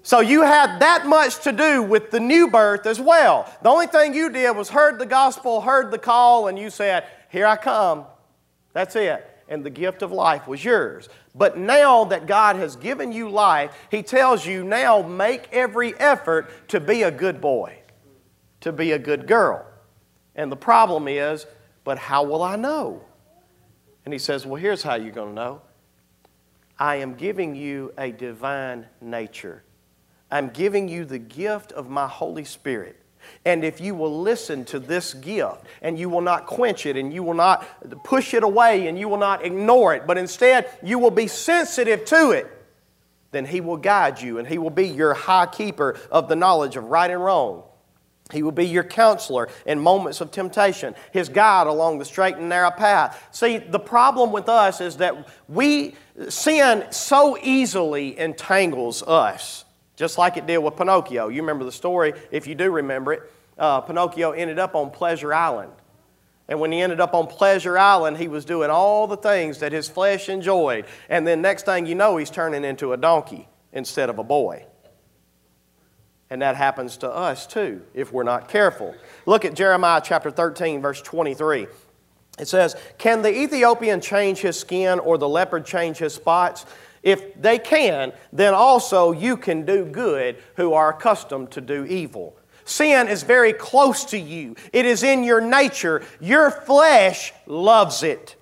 [0.02, 3.52] So you had that much to do with the new birth as well.
[3.62, 7.04] The only thing you did was heard the gospel, heard the call, and you said,
[7.28, 8.04] Here I come.
[8.72, 9.26] That's it.
[9.48, 11.08] And the gift of life was yours.
[11.34, 16.68] But now that God has given you life, He tells you now make every effort
[16.68, 17.78] to be a good boy,
[18.60, 19.66] to be a good girl.
[20.34, 21.46] And the problem is,
[21.84, 23.04] but how will I know?
[24.06, 25.60] And He says, Well, here's how you're going to know
[26.78, 29.62] I am giving you a divine nature.
[30.30, 32.96] I'm giving you the gift of my Holy Spirit.
[33.44, 37.12] And if you will listen to this gift and you will not quench it and
[37.12, 37.66] you will not
[38.04, 42.04] push it away and you will not ignore it, but instead you will be sensitive
[42.06, 42.46] to it,
[43.30, 46.76] then He will guide you and He will be your high keeper of the knowledge
[46.76, 47.64] of right and wrong.
[48.32, 52.48] He will be your counselor in moments of temptation, His guide along the straight and
[52.48, 53.28] narrow path.
[53.32, 55.96] See, the problem with us is that we,
[56.28, 59.64] sin so easily entangles us
[60.00, 61.28] just like it did with Pinocchio.
[61.28, 63.32] You remember the story, if you do remember it.
[63.58, 65.72] Uh, Pinocchio ended up on Pleasure Island.
[66.48, 69.72] And when he ended up on Pleasure Island, he was doing all the things that
[69.72, 70.86] his flesh enjoyed.
[71.10, 74.64] And then next thing you know, he's turning into a donkey instead of a boy.
[76.30, 78.94] And that happens to us too if we're not careful.
[79.26, 81.66] Look at Jeremiah chapter 13, verse 23.
[82.38, 86.64] It says, Can the Ethiopian change his skin or the leopard change his spots?
[87.02, 92.36] If they can, then also you can do good who are accustomed to do evil.
[92.64, 96.02] Sin is very close to you, it is in your nature.
[96.20, 98.36] Your flesh loves it.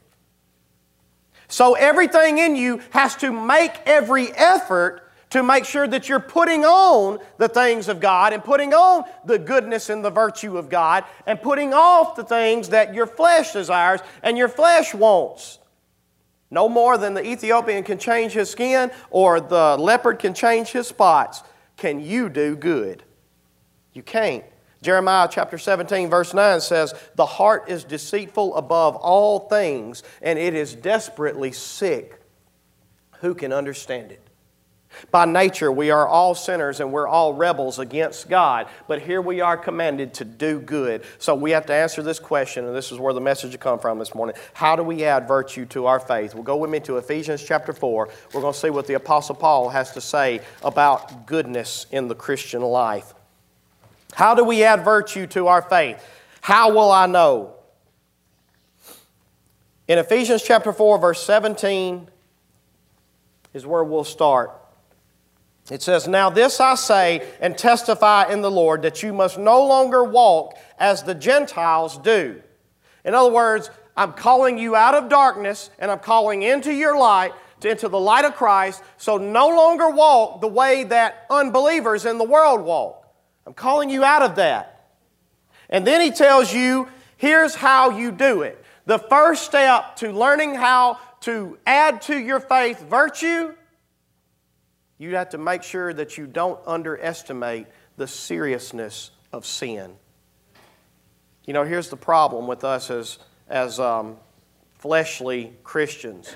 [1.48, 6.64] So everything in you has to make every effort to make sure that you're putting
[6.64, 11.04] on the things of God and putting on the goodness and the virtue of God
[11.26, 15.58] and putting off the things that your flesh desires and your flesh wants.
[16.50, 20.86] No more than the Ethiopian can change his skin or the leopard can change his
[20.86, 21.42] spots.
[21.76, 23.02] Can you do good?
[23.92, 24.44] You can't.
[24.80, 30.54] Jeremiah chapter 17, verse 9 says, The heart is deceitful above all things, and it
[30.54, 32.20] is desperately sick.
[33.20, 34.27] Who can understand it?
[35.10, 38.68] By nature, we are all sinners and we're all rebels against God.
[38.86, 41.04] But here we are commanded to do good.
[41.18, 43.78] So we have to answer this question, and this is where the message will come
[43.78, 44.36] from this morning.
[44.54, 46.34] How do we add virtue to our faith?
[46.34, 48.08] Well, go with me to Ephesians chapter 4.
[48.34, 52.14] We're going to see what the Apostle Paul has to say about goodness in the
[52.14, 53.14] Christian life.
[54.14, 56.04] How do we add virtue to our faith?
[56.40, 57.54] How will I know?
[59.86, 62.08] In Ephesians chapter 4, verse 17
[63.54, 64.57] is where we'll start.
[65.70, 69.66] It says, Now this I say and testify in the Lord that you must no
[69.66, 72.42] longer walk as the Gentiles do.
[73.04, 77.32] In other words, I'm calling you out of darkness and I'm calling into your light,
[77.62, 82.24] into the light of Christ, so no longer walk the way that unbelievers in the
[82.24, 83.06] world walk.
[83.46, 84.90] I'm calling you out of that.
[85.68, 88.62] And then he tells you, here's how you do it.
[88.86, 93.52] The first step to learning how to add to your faith virtue
[94.98, 99.92] you have to make sure that you don't underestimate the seriousness of sin.
[101.46, 104.16] You know, here's the problem with us as, as um,
[104.78, 106.34] fleshly Christians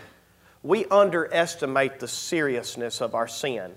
[0.63, 3.73] we underestimate the seriousness of our sin.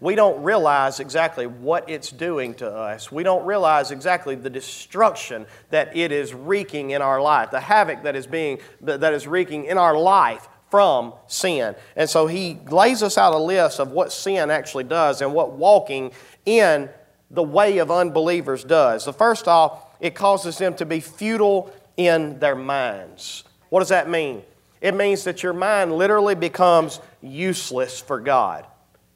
[0.00, 3.10] We don't realize exactly what it's doing to us.
[3.10, 8.02] We don't realize exactly the destruction that it is wreaking in our life, the havoc
[8.02, 11.74] that is being that is wreaking in our life from sin.
[11.96, 15.52] And so he lays us out a list of what sin actually does and what
[15.52, 16.12] walking
[16.44, 16.88] in
[17.30, 19.04] the way of unbelievers does.
[19.04, 23.44] The first off, it causes them to be futile in their minds.
[23.70, 24.42] What does that mean?
[24.80, 28.64] It means that your mind literally becomes useless for God.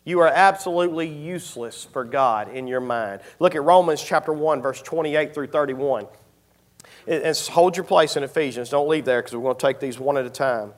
[0.04, 3.20] You are absolutely useless for God in your mind.
[3.38, 6.06] Look at Romans chapter 1, verse 28 through 31.
[7.06, 8.70] And hold your place in Ephesians.
[8.70, 10.72] Don't leave there because we're going to take these one at a time.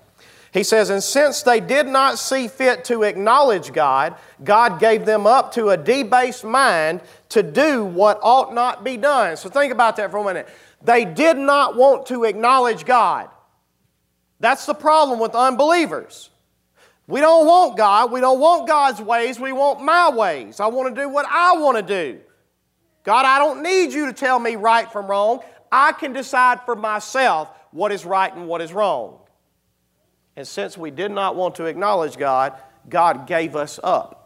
[0.55, 4.15] He says, And since they did not see fit to acknowledge God,
[4.45, 9.37] God gave them up to a debased mind to do what ought not be done.
[9.37, 10.49] So think about that for a minute.
[10.81, 13.31] They did not want to acknowledge God.
[14.39, 16.31] That's the problem with unbelievers.
[17.09, 18.13] We don't want God.
[18.13, 19.41] We don't want God's ways.
[19.41, 20.61] We want my ways.
[20.61, 22.21] I want to do what I want to do.
[23.03, 25.41] God, I don't need you to tell me right from wrong.
[25.73, 29.19] I can decide for myself what is right and what is wrong.
[30.37, 32.55] And since we did not want to acknowledge God,
[32.89, 34.21] God gave us up.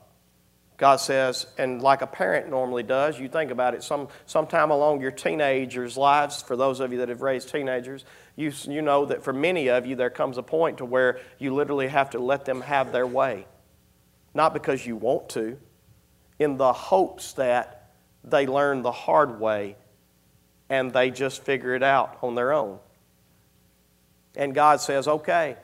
[0.79, 5.01] God says, and like a parent normally does, you think about it some sometime along
[5.01, 8.05] your teenagers' lives, for those of you that have raised teenagers,
[8.37, 11.53] you, you know that for many of you there comes a point to where you
[11.53, 13.45] literally have to let them have their way.
[14.35, 15.59] Not because you want to,
[16.39, 17.91] in the hopes that
[18.23, 19.77] they learn the hard way
[20.71, 22.79] and they just figure it out on their own.
[24.37, 25.57] And God says, okay,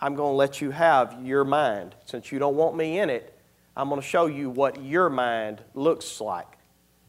[0.00, 1.94] I'm going to let you have your mind.
[2.06, 3.36] Since you don't want me in it,
[3.76, 6.58] I'm going to show you what your mind looks like.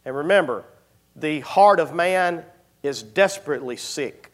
[0.05, 0.65] And remember,
[1.15, 2.43] the heart of man
[2.83, 4.31] is desperately sick.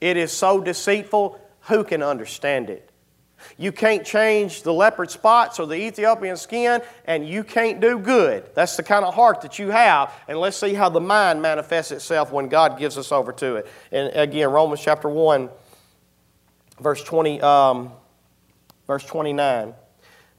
[0.00, 2.90] It is so deceitful, who can understand it?
[3.58, 8.48] You can't change the leopard spots or the Ethiopian skin, and you can't do good.
[8.54, 10.12] That's the kind of heart that you have.
[10.26, 13.66] And let's see how the mind manifests itself when God gives us over to it.
[13.92, 15.50] And again, Romans chapter 1
[16.80, 17.92] verse 20, um,
[18.86, 19.74] verse 29.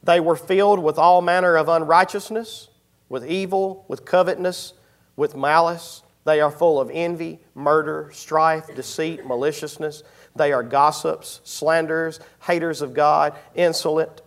[0.03, 2.69] They were filled with all manner of unrighteousness,
[3.09, 4.73] with evil, with covetousness,
[5.15, 6.03] with malice.
[6.25, 10.03] They are full of envy, murder, strife, deceit, maliciousness.
[10.35, 14.21] They are gossips, slanderers, haters of God, insolent,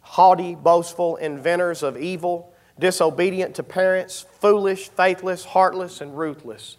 [0.00, 6.76] haughty, boastful, inventors of evil, disobedient to parents, foolish, faithless, heartless, and ruthless.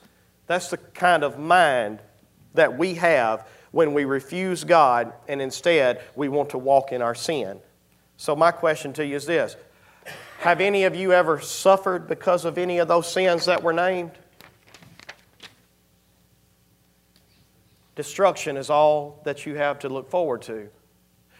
[0.47, 1.99] That's the kind of mind
[2.53, 7.15] that we have when we refuse God and instead we want to walk in our
[7.15, 7.59] sin.
[8.17, 9.55] So, my question to you is this
[10.39, 14.11] Have any of you ever suffered because of any of those sins that were named?
[17.95, 20.69] Destruction is all that you have to look forward to.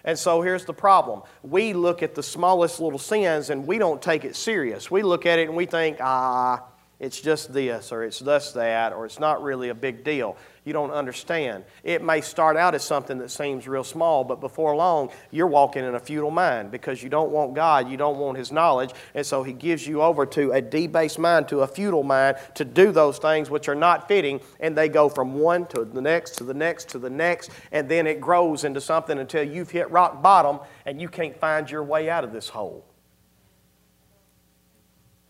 [0.04, 1.22] And so here's the problem.
[1.42, 4.90] We look at the smallest little sins and we don't take it serious.
[4.90, 6.66] We look at it and we think, ah,
[7.00, 10.36] it's just this, or it's thus that, or it's not really a big deal
[10.70, 11.64] you don't understand.
[11.84, 15.84] It may start out as something that seems real small, but before long, you're walking
[15.84, 19.26] in a futile mind because you don't want God, you don't want His knowledge, and
[19.26, 22.92] so He gives you over to a debased mind, to a futile mind, to do
[22.92, 26.44] those things which are not fitting, and they go from one to the next, to
[26.44, 30.22] the next, to the next, and then it grows into something until you've hit rock
[30.22, 32.86] bottom and you can't find your way out of this hole.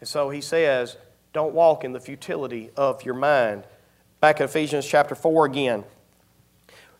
[0.01, 0.97] And so He says,
[1.31, 3.63] don't walk in the futility of your mind.
[4.21, 5.83] Back in Ephesians chapter 4 again.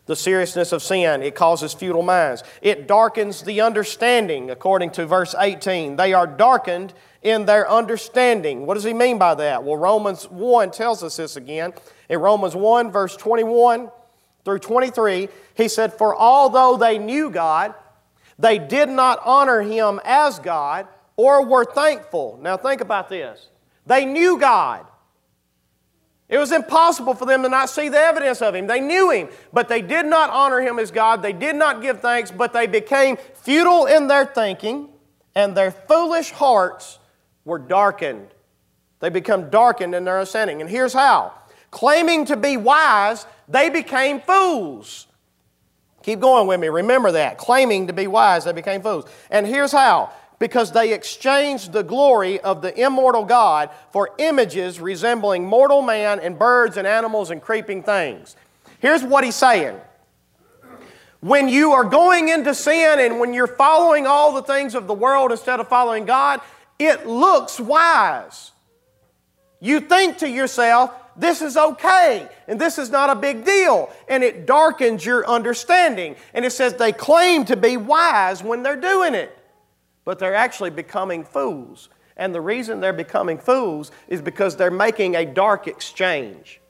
[0.06, 2.42] The seriousness of sin, it causes futile minds.
[2.62, 5.96] It darkens the understanding, according to verse 18.
[5.96, 8.66] They are darkened in their understanding.
[8.66, 9.62] What does he mean by that?
[9.62, 11.74] Well, Romans 1 tells us this again.
[12.08, 13.90] In Romans 1, verse 21
[14.44, 17.74] through 23, he said, For although they knew God,
[18.38, 22.38] they did not honor him as God or were thankful.
[22.42, 23.48] Now, think about this.
[23.86, 24.86] They knew God.
[26.30, 28.68] It was impossible for them to not see the evidence of him.
[28.68, 31.22] They knew him, but they did not honor him as God.
[31.22, 34.90] They did not give thanks, but they became futile in their thinking,
[35.34, 37.00] and their foolish hearts
[37.44, 38.28] were darkened.
[39.00, 40.60] They become darkened in their understanding.
[40.60, 41.32] And here's how
[41.72, 45.08] claiming to be wise, they became fools.
[46.04, 46.68] Keep going with me.
[46.68, 47.38] Remember that.
[47.38, 49.04] Claiming to be wise, they became fools.
[49.30, 55.44] And here's how because they exchanged the glory of the immortal God for images resembling
[55.44, 58.34] mortal man and birds and animals and creeping things.
[58.80, 59.78] Here's what he's saying.
[61.20, 64.94] When you are going into sin and when you're following all the things of the
[64.94, 66.40] world instead of following God,
[66.78, 68.52] it looks wise.
[69.60, 73.92] You think to yourself, this is okay and this is not a big deal.
[74.08, 76.16] And it darkens your understanding.
[76.32, 79.36] And it says they claim to be wise when they're doing it
[80.10, 81.88] but they're actually becoming fools.
[82.16, 86.60] And the reason they're becoming fools is because they're making a dark exchange.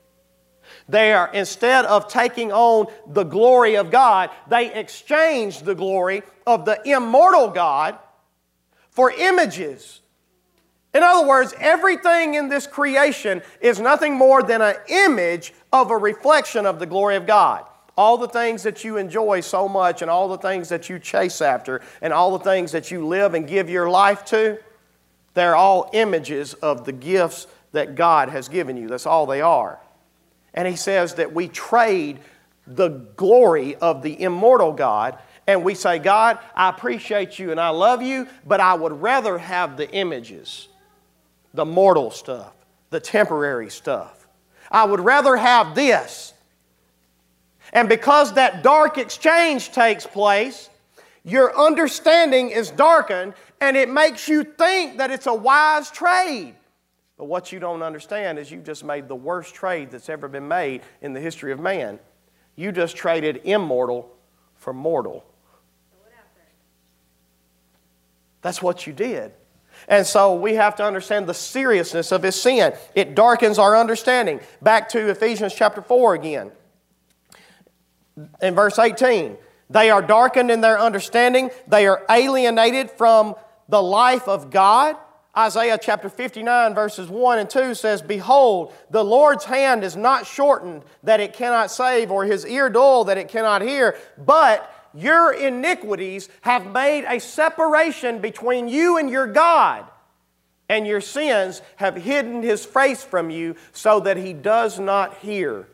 [0.91, 6.67] They are, instead of taking on the glory of God, they exchange the glory of
[6.67, 7.99] the immortal God
[8.91, 10.03] for images.
[10.93, 15.97] In other words, everything in this creation is nothing more than an image of a
[15.97, 17.65] reflection of the glory of God
[18.01, 21.43] all the things that you enjoy so much and all the things that you chase
[21.43, 24.59] after and all the things that you live and give your life to,
[25.35, 28.89] they're all images of the gifts that God has given you.
[28.89, 29.79] That's all they are.
[30.55, 32.21] And he says that we trade
[32.67, 37.69] the glory of the immortal God and we say, God, I appreciate you and I
[37.69, 40.69] love you, but I would rather have the images,
[41.53, 42.55] the mortal stuff,
[42.89, 44.27] the temporary stuff.
[44.71, 46.33] I would rather have this
[47.73, 50.71] and because that dark exchange takes place,
[51.25, 56.55] your understanding is darkened and it makes you think that it's a wise trade.
[57.17, 60.49] But what you don't understand is you've just made the worst trade that's ever been
[60.49, 61.99] made in the history of man.
[62.57, 64.11] You just traded immortal
[64.57, 65.25] for mortal.
[68.43, 69.33] That's what you did.
[69.87, 72.73] And so we have to understand the seriousness of his sin.
[72.95, 74.41] It darkens our understanding.
[74.63, 76.53] Back to Ephesians chapter 4 again
[78.41, 79.37] in verse 18.
[79.69, 83.35] They are darkened in their understanding, they are alienated from
[83.69, 84.97] the life of God.
[85.37, 90.83] Isaiah chapter 59, verses 1 and 2 says, Behold, the Lord's hand is not shortened
[91.05, 96.29] that it cannot save, or his ear dull that it cannot hear, but your iniquities
[96.41, 99.85] have made a separation between you and your God,
[100.69, 105.69] and your sins have hidden his face from you so that he does not hear.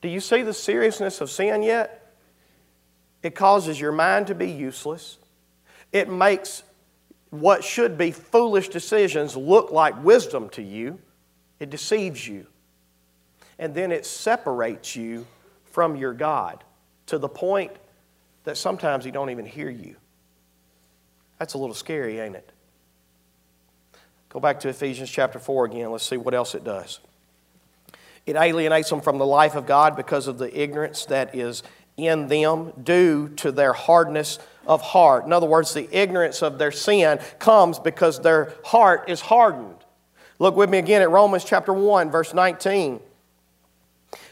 [0.00, 2.14] Do you see the seriousness of sin yet?
[3.22, 5.18] It causes your mind to be useless.
[5.92, 6.62] It makes
[7.30, 10.98] what should be foolish decisions look like wisdom to you.
[11.58, 12.46] It deceives you.
[13.58, 15.26] And then it separates you
[15.64, 16.62] from your God
[17.06, 17.72] to the point
[18.44, 19.96] that sometimes He don't even hear you.
[21.38, 22.50] That's a little scary, ain't it?
[24.28, 25.90] Go back to Ephesians chapter 4 again.
[25.90, 27.00] Let's see what else it does.
[28.28, 31.62] It alienates them from the life of God because of the ignorance that is
[31.96, 35.24] in them due to their hardness of heart.
[35.24, 39.76] In other words, the ignorance of their sin comes because their heart is hardened.
[40.38, 43.00] Look with me again at Romans chapter 1, verse 19.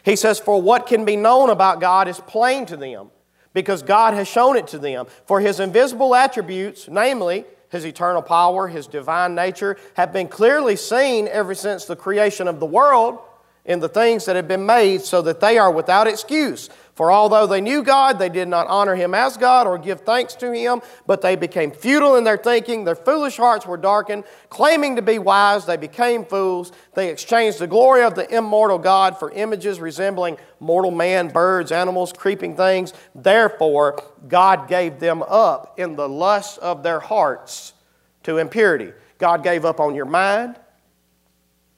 [0.05, 3.09] He says, For what can be known about God is plain to them,
[3.55, 5.07] because God has shown it to them.
[5.24, 11.28] For his invisible attributes, namely, his eternal power, his divine nature, have been clearly seen
[11.28, 13.20] ever since the creation of the world
[13.67, 16.71] in the things that have been made, so that they are without excuse.
[16.97, 20.35] For although they knew God, they did not honor him as God or give thanks
[20.37, 22.85] to him, but they became futile in their thinking.
[22.85, 24.25] Their foolish hearts were darkened.
[24.49, 26.73] Claiming to be wise, they became fools.
[26.95, 32.14] They exchanged the glory of the immortal God for images resembling mortal man, birds, animals,
[32.14, 32.95] creeping things.
[33.14, 37.75] Therefore, God gave them up in the lust of their hearts
[38.23, 38.95] to impurity.
[39.19, 40.57] God gave up on your mind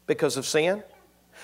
[0.07, 0.85] because of sin.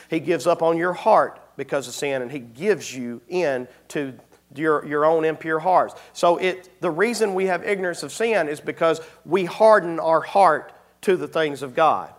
[0.08, 4.14] He gives up on your heart because of sin, and He gives you in to
[4.54, 5.94] your, your own impure hearts.
[6.12, 10.72] So it, the reason we have ignorance of sin is because we harden our heart
[11.02, 12.12] to the things of God.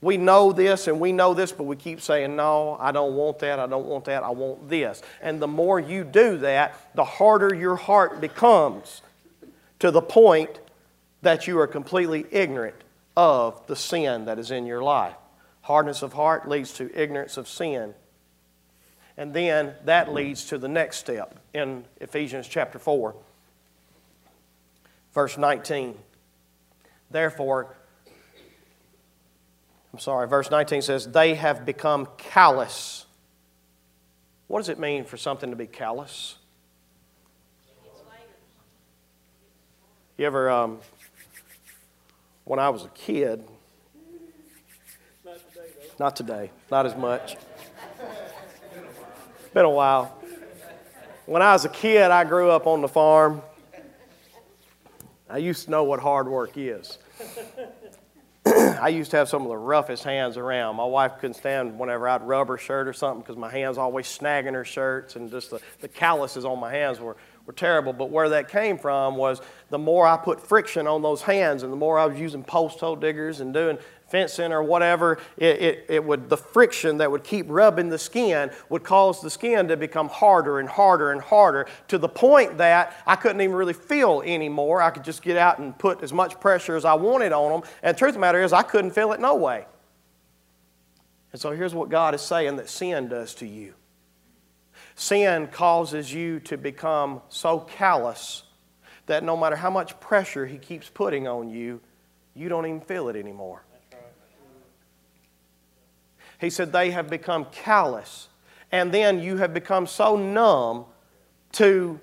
[0.00, 3.38] We know this and we know this, but we keep saying, No, I don't want
[3.38, 5.02] that, I don't want that, I want this.
[5.22, 9.00] And the more you do that, the harder your heart becomes
[9.78, 10.60] to the point
[11.22, 12.76] that you are completely ignorant
[13.16, 15.14] of the sin that is in your life.
[15.64, 17.94] Hardness of heart leads to ignorance of sin.
[19.16, 23.14] And then that leads to the next step in Ephesians chapter 4,
[25.14, 25.96] verse 19.
[27.10, 27.74] Therefore,
[29.90, 33.06] I'm sorry, verse 19 says, they have become callous.
[34.48, 36.36] What does it mean for something to be callous?
[40.18, 40.80] You ever, um,
[42.44, 43.42] when I was a kid,
[45.98, 47.36] not today, not as much.
[49.52, 50.16] Been a while.
[51.26, 53.40] When I was a kid, I grew up on the farm.
[55.28, 56.98] I used to know what hard work is.
[58.46, 60.76] I used to have some of the roughest hands around.
[60.76, 64.06] My wife couldn't stand whenever I'd rub her shirt or something because my hands always
[64.06, 67.16] snagging her shirts and just the, the calluses on my hands were,
[67.46, 67.94] were terrible.
[67.94, 69.40] But where that came from was
[69.70, 72.80] the more I put friction on those hands and the more I was using post
[72.80, 73.78] hole diggers and doing
[74.14, 78.48] fencing or whatever, it, it, it, would, the friction that would keep rubbing the skin
[78.68, 82.96] would cause the skin to become harder and harder and harder to the point that
[83.08, 84.80] I couldn't even really feel anymore.
[84.80, 87.70] I could just get out and put as much pressure as I wanted on them.
[87.82, 89.66] And the truth of the matter is, I couldn't feel it no way.
[91.32, 93.74] And so here's what God is saying that sin does to you
[94.94, 98.44] sin causes you to become so callous
[99.06, 101.80] that no matter how much pressure He keeps putting on you,
[102.32, 103.64] you don't even feel it anymore.
[106.44, 108.28] He said, They have become callous.
[108.70, 110.84] And then you have become so numb
[111.52, 111.98] to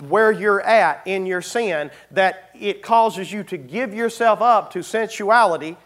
[0.00, 4.82] where you're at in your sin that it causes you to give yourself up to
[4.82, 5.76] sensuality.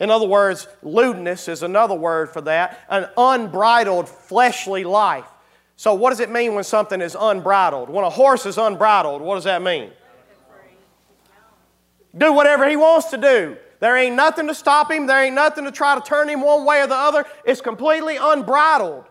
[0.00, 5.26] In other words, lewdness is another word for that, an unbridled fleshly life.
[5.76, 7.88] So, what does it mean when something is unbridled?
[7.90, 9.90] When a horse is unbridled, what does that mean?
[12.16, 13.56] Do whatever he wants to do.
[13.80, 15.06] There ain't nothing to stop him.
[15.06, 17.24] There ain't nothing to try to turn him one way or the other.
[17.44, 19.04] It's completely unbridled.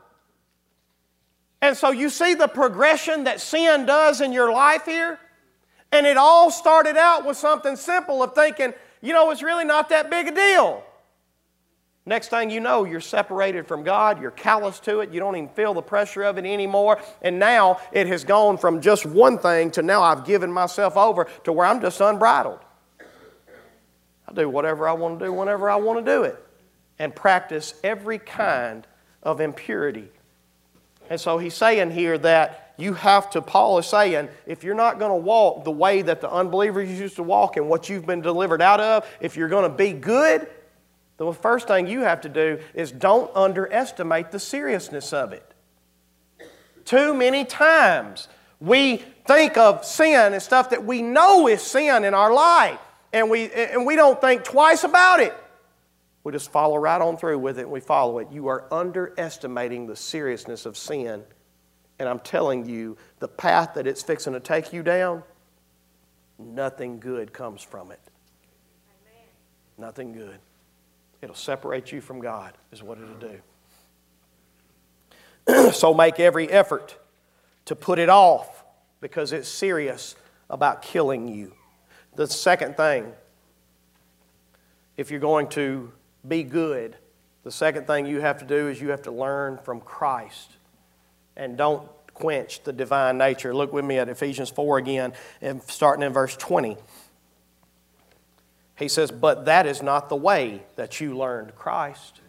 [1.61, 5.20] And so you see the progression that sin does in your life here?
[5.91, 9.89] And it all started out with something simple of thinking, you know, it's really not
[9.89, 10.84] that big a deal.
[12.05, 15.49] Next thing you know, you're separated from God, you're callous to it, you don't even
[15.49, 19.72] feel the pressure of it anymore, and now it has gone from just one thing
[19.72, 22.59] to now I've given myself over to where I'm just unbridled.
[24.28, 26.44] I do whatever I want to do whenever I want to do it
[27.00, 28.86] and practice every kind
[29.24, 30.10] of impurity.
[31.10, 35.00] And so he's saying here that you have to, Paul is saying, if you're not
[35.00, 38.22] going to walk the way that the unbelievers used to walk and what you've been
[38.22, 40.48] delivered out of, if you're going to be good,
[41.18, 45.54] the first thing you have to do is don't underestimate the seriousness of it.
[46.86, 48.28] Too many times
[48.60, 52.80] we think of sin as stuff that we know is sin in our life
[53.14, 55.34] and we, and we don't think twice about it.
[56.24, 58.28] We just follow right on through with it and we follow it.
[58.32, 61.24] You are underestimating the seriousness of sin.
[61.99, 65.24] And I'm telling you, the path that it's fixing to take you down,
[66.38, 68.01] nothing good comes from it.
[69.05, 69.24] Amen.
[69.78, 70.38] Nothing good.
[71.22, 73.16] It'll separate you from God, is what it'll
[75.47, 75.72] do.
[75.72, 76.97] so make every effort
[77.66, 78.66] to put it off
[79.01, 80.16] because it's serious
[80.49, 81.53] about killing you.
[82.18, 83.13] The second thing,
[84.97, 85.91] if you're going to
[86.28, 86.97] be good,
[87.43, 90.51] the second thing you have to do is you have to learn from Christ.
[91.36, 93.53] And don't quench the divine nature.
[93.53, 95.13] Look with me at Ephesians 4 again,
[95.43, 96.76] and starting in verse 20.
[98.78, 102.22] He says, But that is not the way that you learned Christ.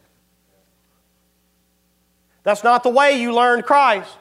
[2.43, 4.15] That's not the way you learned Christ.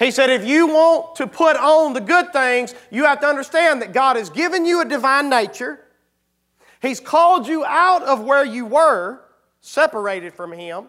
[0.00, 3.82] He said, if you want to put on the good things, you have to understand
[3.82, 5.78] that God has given you a divine nature.
[6.80, 9.20] He's called you out of where you were,
[9.60, 10.86] separated from Him.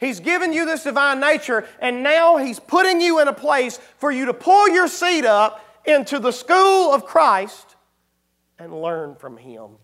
[0.00, 4.10] He's given you this divine nature, and now He's putting you in a place for
[4.10, 7.76] you to pull your seat up into the school of Christ
[8.58, 9.76] and learn from Him.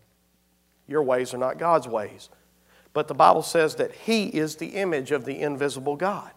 [0.85, 2.27] Your ways are not God's ways.
[2.91, 6.36] But the Bible says that He is the image of the invisible God.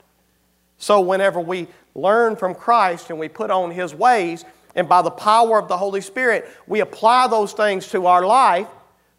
[0.81, 5.11] So, whenever we learn from Christ and we put on His ways, and by the
[5.11, 8.67] power of the Holy Spirit, we apply those things to our life,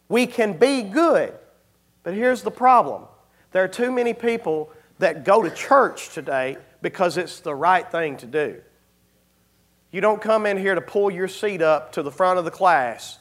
[0.10, 1.34] we can be good.
[2.04, 3.04] But here's the problem
[3.52, 8.18] there are too many people that go to church today because it's the right thing
[8.18, 8.60] to do.
[9.92, 12.52] You don't come in here to pull your seat up to the front of the
[12.52, 13.20] class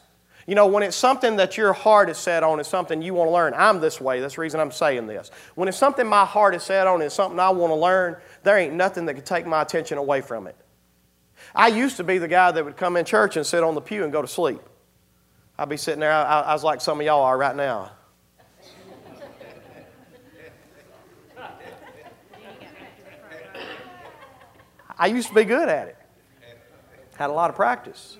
[0.51, 3.28] you know, when it's something that your heart is set on, it's something you want
[3.28, 3.55] to learn.
[3.55, 4.18] I'm this way.
[4.18, 5.30] That's the reason I'm saying this.
[5.55, 8.59] When it's something my heart is set on, it's something I want to learn, there
[8.59, 10.57] ain't nothing that can take my attention away from it.
[11.55, 13.80] I used to be the guy that would come in church and sit on the
[13.80, 14.61] pew and go to sleep.
[15.59, 17.93] I'd be sitting there, I, I was like some of y'all are right now.
[24.99, 25.97] I used to be good at it.
[27.16, 28.18] Had a lot of practice.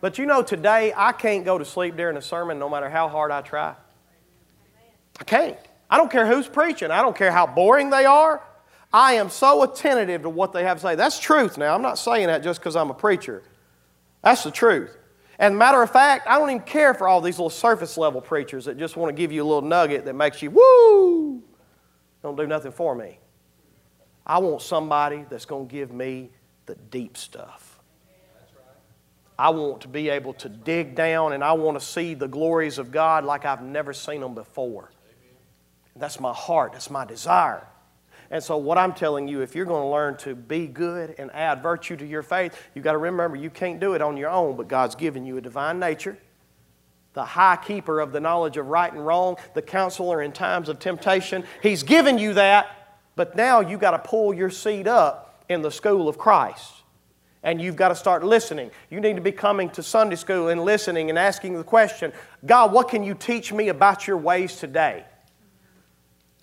[0.00, 3.08] But you know, today I can't go to sleep during a sermon no matter how
[3.08, 3.74] hard I try.
[5.20, 5.56] I can't.
[5.90, 6.90] I don't care who's preaching.
[6.90, 8.42] I don't care how boring they are.
[8.92, 10.94] I am so attentive to what they have to say.
[10.94, 11.74] That's truth now.
[11.74, 13.42] I'm not saying that just because I'm a preacher.
[14.22, 14.96] That's the truth.
[15.38, 18.66] And matter of fact, I don't even care for all these little surface level preachers
[18.66, 21.42] that just want to give you a little nugget that makes you woo.
[22.22, 23.18] Don't do nothing for me.
[24.26, 26.30] I want somebody that's going to give me
[26.66, 27.80] the deep stuff.
[29.38, 32.78] I want to be able to dig down and I want to see the glories
[32.78, 34.92] of God like I've never seen them before.
[35.96, 37.66] That's my heart, that's my desire.
[38.32, 41.30] And so, what I'm telling you, if you're going to learn to be good and
[41.34, 44.30] add virtue to your faith, you've got to remember you can't do it on your
[44.30, 46.16] own, but God's given you a divine nature,
[47.12, 50.78] the high keeper of the knowledge of right and wrong, the counselor in times of
[50.78, 51.44] temptation.
[51.62, 55.70] He's given you that, but now you've got to pull your seat up in the
[55.70, 56.72] school of Christ.
[57.42, 58.70] And you've got to start listening.
[58.88, 62.14] You need to be coming to Sunday school and listening and asking the question
[62.46, 65.04] God, what can you teach me about your ways today?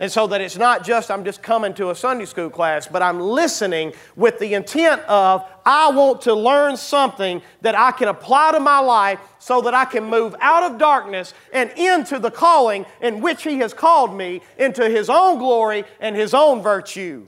[0.02, 3.02] And so that it's not just I'm just coming to a Sunday school class, but
[3.02, 8.54] I'm listening with the intent of I want to learn something that I can apply
[8.54, 12.86] to my life so that I can move out of darkness and into the calling
[13.02, 17.28] in which He has called me into His own glory and His own virtue.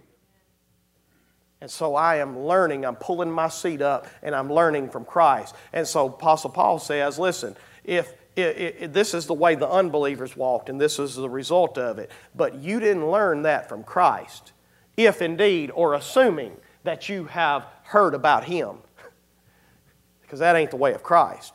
[1.59, 5.55] And so I am learning, I'm pulling my seat up, and I'm learning from Christ.
[5.73, 10.35] And so Apostle Paul says, listen, if it, it, this is the way the unbelievers
[10.35, 12.11] walked, and this is the result of it.
[12.35, 14.53] But you didn't learn that from Christ,
[14.95, 18.77] if indeed, or assuming that you have heard about Him,
[20.21, 21.53] because that ain't the way of Christ.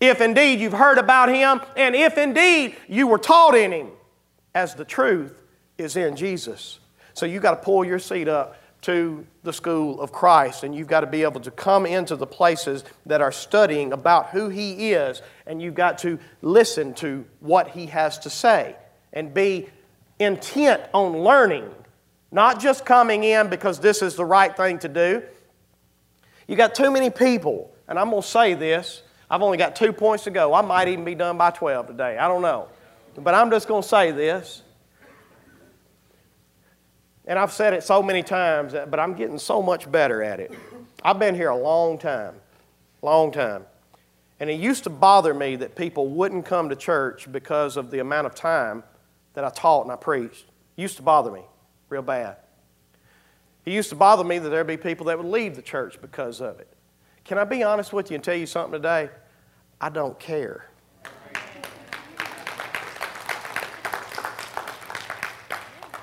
[0.00, 3.90] If indeed you've heard about Him, and if indeed you were taught in Him,
[4.54, 5.42] as the truth
[5.78, 6.78] is in Jesus.
[7.12, 10.88] So you got to pull your seat up to the school of Christ, and you've
[10.88, 14.92] got to be able to come into the places that are studying about who He
[14.92, 18.76] is, and you've got to listen to what He has to say
[19.14, 19.68] and be
[20.18, 21.68] intent on learning,
[22.30, 25.22] not just coming in because this is the right thing to do.
[26.46, 29.02] You got too many people, and I'm going to say this.
[29.30, 30.52] I've only got two points to go.
[30.52, 32.18] I might even be done by 12 today.
[32.18, 32.68] I don't know.
[33.16, 34.60] But I'm just going to say this.
[37.26, 40.40] And I've said it so many times, uh, but I'm getting so much better at
[40.40, 40.52] it.
[41.02, 42.34] I've been here a long time,
[43.02, 43.64] long time.
[44.40, 48.00] And it used to bother me that people wouldn't come to church because of the
[48.00, 48.82] amount of time
[49.34, 50.46] that I taught and I preached.
[50.76, 51.42] It used to bother me
[51.88, 52.36] real bad.
[53.64, 56.40] It used to bother me that there'd be people that would leave the church because
[56.40, 56.68] of it.
[57.24, 59.08] Can I be honest with you and tell you something today?
[59.80, 60.66] I don't care.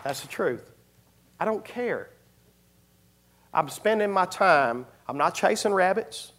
[0.03, 0.70] That's the truth.
[1.41, 2.07] I don't care.
[3.51, 6.33] I'm spending my time, I'm not chasing rabbits.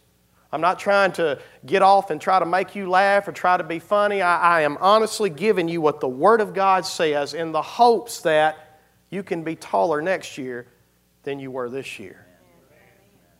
[0.49, 3.63] I'm not trying to get off and try to make you laugh or try to
[3.63, 4.21] be funny.
[4.21, 8.21] I, I, am honestly giving you what the Word of God says in the hopes
[8.21, 8.79] that
[9.09, 10.67] you can be taller next year
[11.23, 12.25] than you were this year.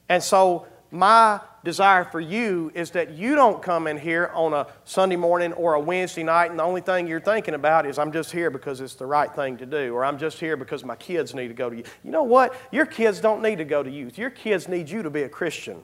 [0.10, 4.68] And so my desire for you is that you don't come in here on a
[4.84, 8.12] Sunday morning or a Wednesday night and the only thing you're thinking about is I'm
[8.12, 10.96] just here because it's the right thing to do or I'm just here because my
[10.96, 11.84] kids need to go to you.
[12.04, 12.54] You know what?
[12.72, 14.18] Your kids don't need to go to youth.
[14.18, 15.84] Your kids need you to be a Christian.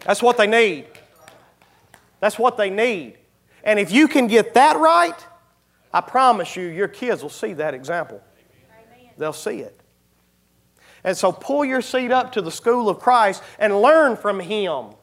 [0.00, 0.86] That's what they need.
[2.20, 3.18] That's what they need.
[3.64, 5.26] And if you can get that right,
[5.92, 8.22] I promise you, your kids will see that example.
[9.18, 9.79] They'll see it.
[11.04, 14.94] And so pull your seat up to the school of Christ and learn from Him.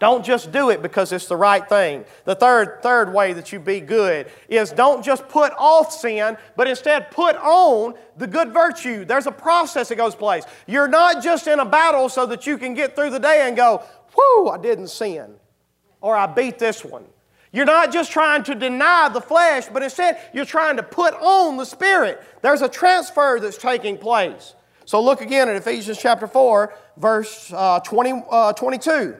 [0.00, 2.06] Don't just do it because it's the right thing.
[2.24, 6.66] The third, third way that you be good is don't just put off sin, but
[6.66, 9.04] instead put on the good virtue.
[9.04, 10.44] There's a process that goes place.
[10.66, 13.54] You're not just in a battle so that you can get through the day and
[13.54, 13.84] go,
[14.16, 15.34] whoo, I didn't sin,
[16.00, 17.04] or I beat this one.
[17.52, 21.58] You're not just trying to deny the flesh, but instead you're trying to put on
[21.58, 22.22] the Spirit.
[22.40, 24.54] There's a transfer that's taking place.
[24.90, 29.14] So look again at Ephesians chapter 4, verse uh, 20, uh, 22.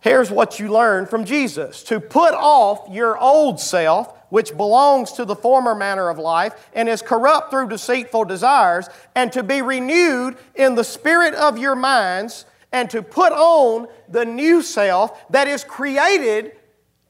[0.00, 5.26] Here's what you learn from Jesus to put off your old self, which belongs to
[5.26, 10.38] the former manner of life and is corrupt through deceitful desires, and to be renewed
[10.54, 15.64] in the spirit of your minds, and to put on the new self that is
[15.64, 16.52] created.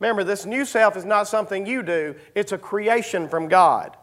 [0.00, 3.96] Remember, this new self is not something you do, it's a creation from God.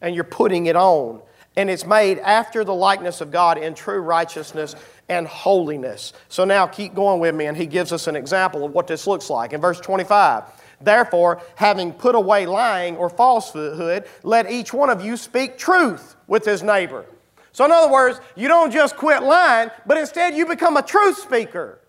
[0.00, 1.20] And you're putting it on
[1.56, 4.76] and it's made after the likeness of God in true righteousness
[5.08, 6.12] and holiness.
[6.28, 9.06] So now keep going with me, and he gives us an example of what this
[9.06, 9.52] looks like.
[9.52, 10.44] In verse 25,
[10.80, 16.44] therefore, having put away lying or falsehood, let each one of you speak truth with
[16.44, 17.04] his neighbor.
[17.52, 21.18] So, in other words, you don't just quit lying, but instead you become a truth
[21.18, 21.80] speaker.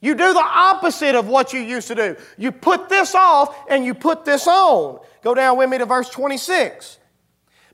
[0.00, 2.16] You do the opposite of what you used to do.
[2.36, 5.00] You put this off and you put this on.
[5.22, 6.98] Go down with me to verse 26.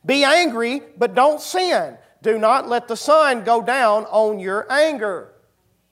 [0.05, 1.97] Be angry, but don't sin.
[2.23, 5.33] Do not let the sun go down on your anger.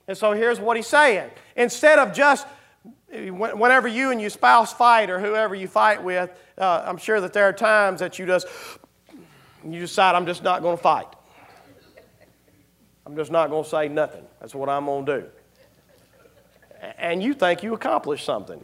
[0.07, 1.29] And so here's what he's saying.
[1.55, 2.47] Instead of just
[3.11, 7.33] whenever you and your spouse fight or whoever you fight with, uh, I'm sure that
[7.33, 8.47] there are times that you just
[9.63, 11.07] you decide I'm just not going to fight.
[13.05, 14.23] I'm just not going to say nothing.
[14.39, 15.27] That's what I'm going to do.
[16.97, 18.63] And you think you accomplished something.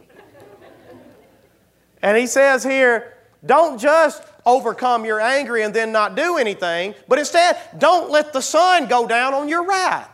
[2.02, 7.20] And he says here, don't just overcome your anger and then not do anything, but
[7.20, 10.12] instead, don't let the sun go down on your wrath.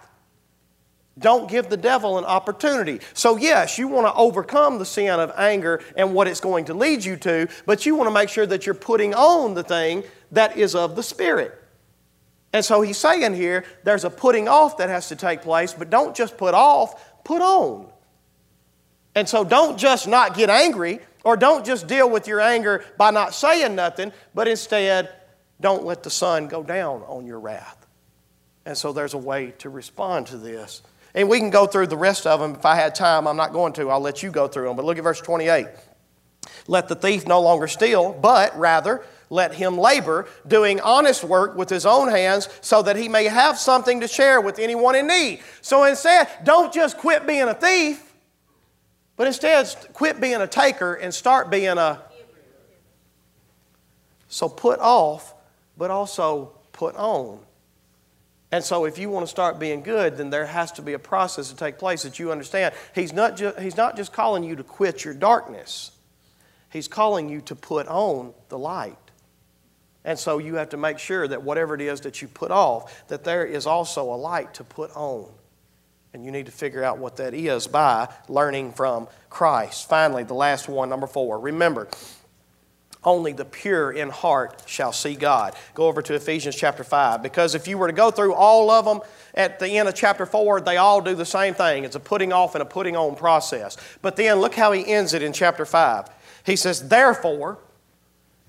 [1.19, 2.99] Don't give the devil an opportunity.
[3.13, 6.73] So, yes, you want to overcome the sin of anger and what it's going to
[6.73, 10.03] lead you to, but you want to make sure that you're putting on the thing
[10.31, 11.57] that is of the Spirit.
[12.53, 15.89] And so he's saying here there's a putting off that has to take place, but
[15.89, 17.87] don't just put off, put on.
[19.15, 23.11] And so don't just not get angry, or don't just deal with your anger by
[23.11, 25.13] not saying nothing, but instead,
[25.59, 27.85] don't let the sun go down on your wrath.
[28.65, 30.81] And so there's a way to respond to this.
[31.13, 32.55] And we can go through the rest of them.
[32.55, 33.89] If I had time, I'm not going to.
[33.89, 34.75] I'll let you go through them.
[34.75, 35.67] But look at verse 28.
[36.67, 41.69] Let the thief no longer steal, but rather let him labor, doing honest work with
[41.69, 45.41] his own hands, so that he may have something to share with anyone in need.
[45.61, 48.10] So instead, don't just quit being a thief
[49.21, 52.01] but instead, quit being a taker and start being a.
[54.29, 55.35] So put off,
[55.77, 57.37] but also put on.
[58.51, 60.97] And so, if you want to start being good, then there has to be a
[60.97, 62.73] process to take place that you understand.
[62.95, 65.91] He's not, ju- he's not just calling you to quit your darkness,
[66.71, 68.97] He's calling you to put on the light.
[70.03, 73.07] And so, you have to make sure that whatever it is that you put off,
[73.09, 75.29] that there is also a light to put on.
[76.13, 79.87] And you need to figure out what that is by learning from Christ.
[79.87, 81.39] Finally, the last one, number four.
[81.39, 81.87] Remember,
[83.03, 85.55] only the pure in heart shall see God.
[85.73, 87.23] Go over to Ephesians chapter 5.
[87.23, 89.01] Because if you were to go through all of them
[89.33, 91.83] at the end of chapter 4, they all do the same thing.
[91.83, 93.75] It's a putting off and a putting on process.
[94.01, 96.09] But then look how he ends it in chapter 5.
[96.45, 97.57] He says, Therefore,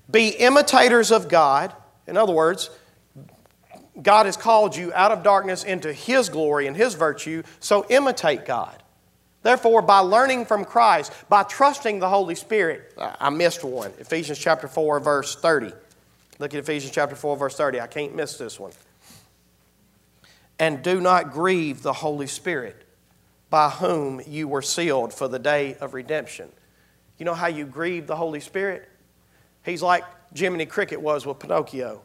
[0.09, 1.73] be imitators of God.
[2.05, 2.69] In other words,
[4.01, 8.45] God has called you out of darkness into His glory and His virtue, so imitate
[8.45, 8.81] God.
[9.43, 13.91] Therefore, by learning from Christ, by trusting the Holy Spirit, I missed one.
[13.99, 15.73] Ephesians chapter 4, verse 30.
[16.39, 17.81] Look at Ephesians chapter 4, verse 30.
[17.81, 18.71] I can't miss this one.
[20.57, 22.85] And do not grieve the Holy Spirit,
[23.49, 26.49] by whom you were sealed for the day of redemption.
[27.17, 28.89] You know how you grieve the Holy Spirit?
[29.63, 30.03] He's like
[30.35, 32.01] Jiminy Cricket was with Pinocchio.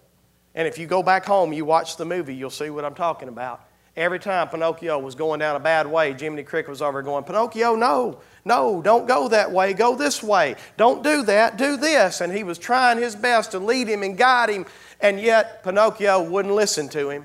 [0.55, 3.29] And if you go back home, you watch the movie, you'll see what I'm talking
[3.29, 3.65] about.
[3.97, 7.75] Every time Pinocchio was going down a bad way, Jiminy Cricket was over going, Pinocchio,
[7.75, 10.55] no, no, don't go that way, go this way.
[10.77, 12.21] Don't do that, do this.
[12.21, 14.67] And he was trying his best to lead him and guide him,
[15.01, 17.25] and yet Pinocchio wouldn't listen to him.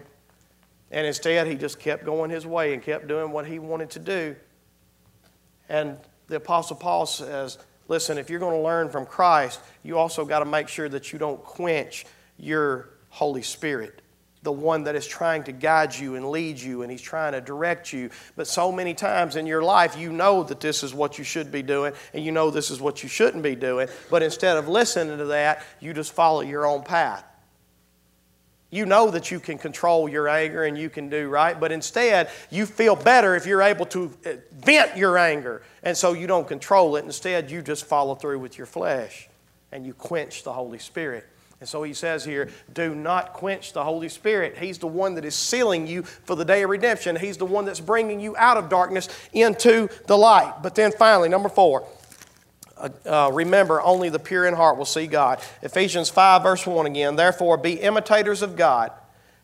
[0.89, 3.99] And instead, he just kept going his way and kept doing what he wanted to
[3.99, 4.35] do.
[5.69, 5.97] And
[6.27, 10.39] the Apostle Paul says, Listen, if you're going to learn from Christ, you also got
[10.39, 12.05] to make sure that you don't quench
[12.37, 14.01] your Holy Spirit,
[14.41, 17.41] the one that is trying to guide you and lead you and He's trying to
[17.41, 18.09] direct you.
[18.35, 21.51] But so many times in your life, you know that this is what you should
[21.51, 23.87] be doing and you know this is what you shouldn't be doing.
[24.09, 27.23] But instead of listening to that, you just follow your own path.
[28.71, 32.31] You know that you can control your anger and you can do right, but instead
[32.49, 35.61] you feel better if you're able to uh, vent your anger.
[35.83, 37.05] And so you don't control it.
[37.05, 39.29] Instead, you just follow through with your flesh
[39.71, 41.27] and you quench the Holy Spirit.
[41.63, 44.57] And so he says here, do not quench the Holy Spirit.
[44.57, 47.15] He's the one that is sealing you for the day of redemption.
[47.15, 50.55] He's the one that's bringing you out of darkness into the light.
[50.61, 51.87] But then finally, number four,
[52.75, 55.39] uh, uh, remember, only the pure in heart will see God.
[55.61, 57.15] Ephesians 5, verse 1 again.
[57.15, 58.91] Therefore, be imitators of God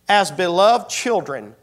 [0.10, 1.56] as beloved children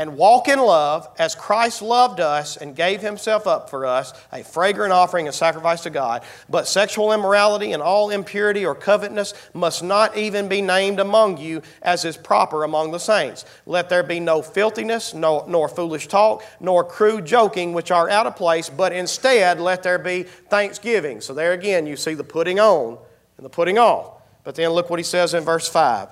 [0.00, 4.42] and walk in love as Christ loved us and gave himself up for us, a
[4.42, 6.22] fragrant offering and sacrifice to God.
[6.48, 11.60] But sexual immorality and all impurity or covetousness must not even be named among you
[11.82, 13.44] as is proper among the saints.
[13.66, 18.26] Let there be no filthiness, no, nor foolish talk, nor crude joking, which are out
[18.26, 21.20] of place, but instead let there be thanksgiving.
[21.20, 22.96] So there again, you see the putting on
[23.36, 24.22] and the putting off.
[24.44, 26.08] But then look what he says in verse 5.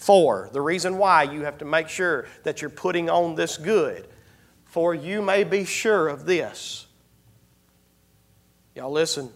[0.00, 4.08] For the reason why you have to make sure that you're putting on this good,
[4.64, 6.86] for you may be sure of this.
[8.74, 9.28] Y'all listen,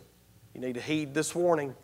[0.55, 1.75] you need to heed this warning.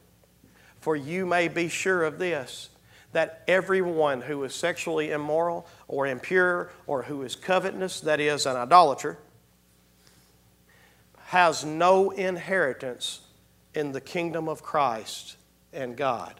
[0.80, 2.70] For you may be sure of this
[3.12, 8.56] that everyone who is sexually immoral or impure or who is covetous, that is, an
[8.56, 9.18] idolater,
[11.26, 13.20] has no inheritance
[13.74, 15.36] in the kingdom of Christ
[15.70, 16.39] and God.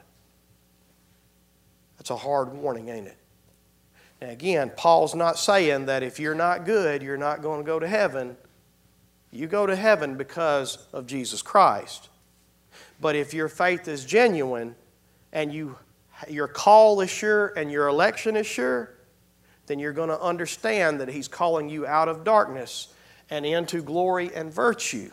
[2.01, 3.19] That's a hard warning, ain't it?
[4.23, 7.79] Now, again, Paul's not saying that if you're not good, you're not going to go
[7.79, 8.39] to heaven.
[9.31, 12.09] You go to heaven because of Jesus Christ.
[13.03, 14.77] But if your faith is genuine
[15.31, 15.77] and you,
[16.27, 18.95] your call is sure and your election is sure,
[19.67, 22.95] then you're going to understand that He's calling you out of darkness
[23.29, 25.11] and into glory and virtue.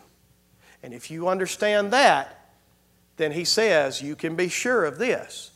[0.82, 2.50] And if you understand that,
[3.18, 5.52] then He says you can be sure of this.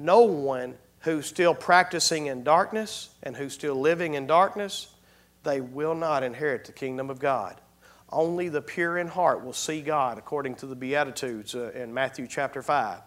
[0.00, 4.94] No one who's still practicing in darkness and who's still living in darkness,
[5.42, 7.60] they will not inherit the kingdom of God.
[8.08, 12.26] Only the pure in heart will see God, according to the Beatitudes uh, in Matthew
[12.26, 12.98] chapter 5.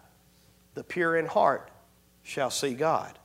[0.74, 1.68] The pure in heart
[2.22, 3.18] shall see God.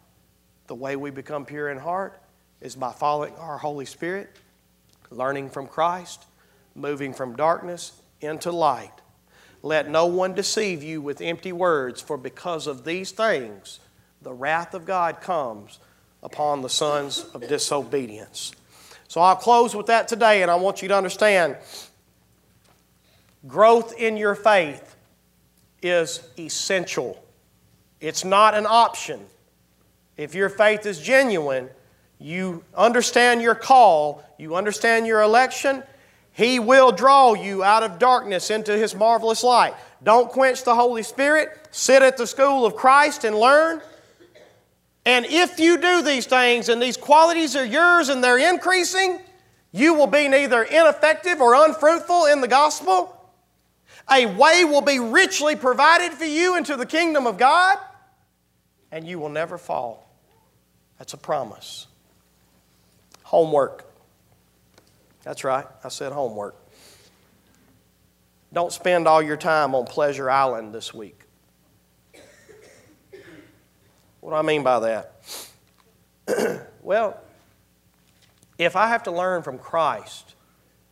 [0.65, 2.19] The way we become pure in heart
[2.61, 4.31] is by following our Holy Spirit,
[5.11, 6.25] learning from Christ,
[6.73, 8.93] moving from darkness into light.
[9.61, 13.79] Let no one deceive you with empty words, for because of these things,
[14.21, 15.79] the wrath of God comes
[16.23, 18.53] upon the sons of disobedience.
[19.07, 21.57] So I'll close with that today, and I want you to understand
[23.47, 24.95] growth in your faith
[25.81, 27.23] is essential.
[28.01, 29.25] It's not an option.
[30.17, 31.69] If your faith is genuine,
[32.19, 35.83] you understand your call, you understand your election,
[36.39, 39.73] He will draw you out of darkness into His marvelous light.
[40.01, 41.49] Don't quench the Holy Spirit.
[41.71, 43.81] Sit at the school of Christ and learn.
[45.05, 49.19] And if you do these things and these qualities are yours and they're increasing,
[49.73, 53.13] you will be neither ineffective or unfruitful in the gospel.
[54.09, 57.77] A way will be richly provided for you into the kingdom of God,
[58.93, 60.09] and you will never fall.
[60.99, 61.87] That's a promise.
[63.23, 63.88] Homework.
[65.29, 66.55] That's right, I said homework.
[68.51, 71.19] Don't spend all your time on Pleasure Island this week.
[74.21, 76.67] What do I mean by that?
[76.81, 77.21] well,
[78.57, 80.33] if I have to learn from Christ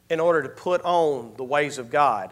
[0.08, 2.32] in order to put on the ways of God,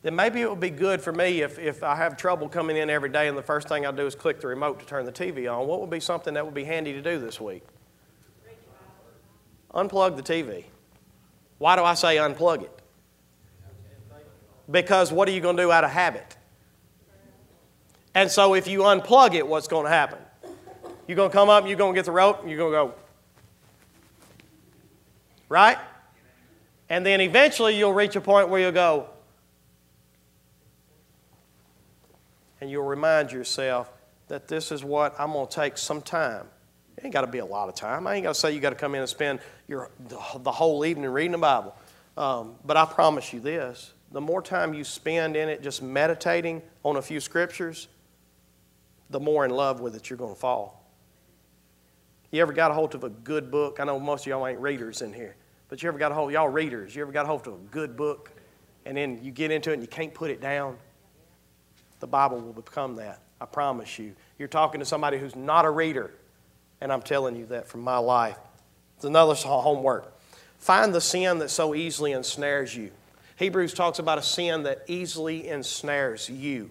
[0.00, 2.88] then maybe it would be good for me if, if I have trouble coming in
[2.88, 5.12] every day and the first thing I do is click the remote to turn the
[5.12, 5.66] TV on.
[5.66, 7.64] What would be something that would be handy to do this week?
[9.74, 10.64] Unplug the TV.
[11.58, 12.82] Why do I say unplug it?
[14.70, 16.36] Because what are you going to do out of habit?
[18.14, 20.18] And so if you unplug it, what's going to happen?
[21.06, 22.92] You're going to come up you're going to get the rope and you're going to
[22.92, 22.94] go.
[25.48, 25.78] Right?
[26.90, 29.06] And then eventually you'll reach a point where you'll go.
[32.60, 33.90] And you'll remind yourself
[34.28, 36.46] that this is what I'm going to take some time.
[36.98, 38.08] It ain't got to be a lot of time.
[38.08, 39.38] I ain't got to say you got to come in and spend
[39.68, 41.76] your, the whole evening reading the Bible.
[42.16, 46.60] Um, but I promise you this the more time you spend in it just meditating
[46.82, 47.86] on a few scriptures,
[49.10, 50.90] the more in love with it you're going to fall.
[52.32, 53.78] You ever got a hold of a good book?
[53.78, 55.36] I know most of y'all ain't readers in here,
[55.68, 57.58] but you ever got a hold, y'all readers, you ever got a hold of a
[57.70, 58.32] good book
[58.86, 60.76] and then you get into it and you can't put it down?
[62.00, 63.22] The Bible will become that.
[63.40, 64.16] I promise you.
[64.36, 66.12] You're talking to somebody who's not a reader,
[66.80, 68.38] and I'm telling you that from my life.
[68.96, 70.14] It's another homework.
[70.58, 72.90] Find the sin that so easily ensnares you.
[73.36, 76.70] Hebrews talks about a sin that easily ensnares you.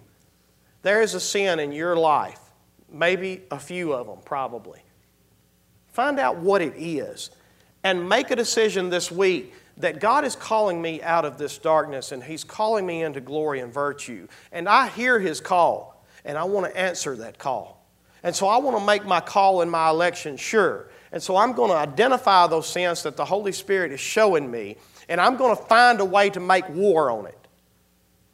[0.81, 2.39] There is a sin in your life,
[2.91, 4.81] maybe a few of them, probably.
[5.87, 7.31] Find out what it is
[7.83, 12.11] and make a decision this week that God is calling me out of this darkness
[12.11, 14.27] and He's calling me into glory and virtue.
[14.51, 17.76] And I hear His call and I want to answer that call.
[18.23, 20.89] And so I want to make my call and my election sure.
[21.11, 24.77] And so I'm going to identify those sins that the Holy Spirit is showing me
[25.09, 27.37] and I'm going to find a way to make war on it.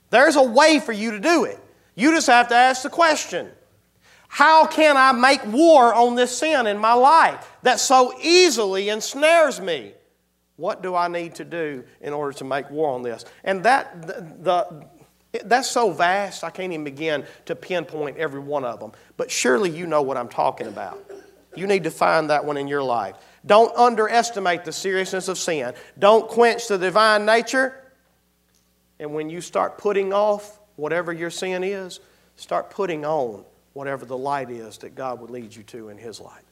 [0.10, 1.60] There's a way for you to do it.
[1.96, 3.50] You just have to ask the question
[4.28, 9.60] How can I make war on this sin in my life that so easily ensnares
[9.60, 9.94] me?
[10.56, 13.26] What do I need to do in order to make war on this?
[13.44, 14.86] And that, the, the
[15.46, 18.92] that's so vast, I can't even begin to pinpoint every one of them.
[19.18, 21.00] But surely you know what I'm talking about.
[21.56, 23.16] You need to find that one in your life.
[23.46, 25.74] Don't underestimate the seriousness of sin.
[26.00, 27.76] Don't quench the divine nature.
[29.00, 32.00] And when you start putting off whatever your sin is,
[32.36, 36.20] start putting on whatever the light is that God would lead you to in His
[36.20, 36.44] light.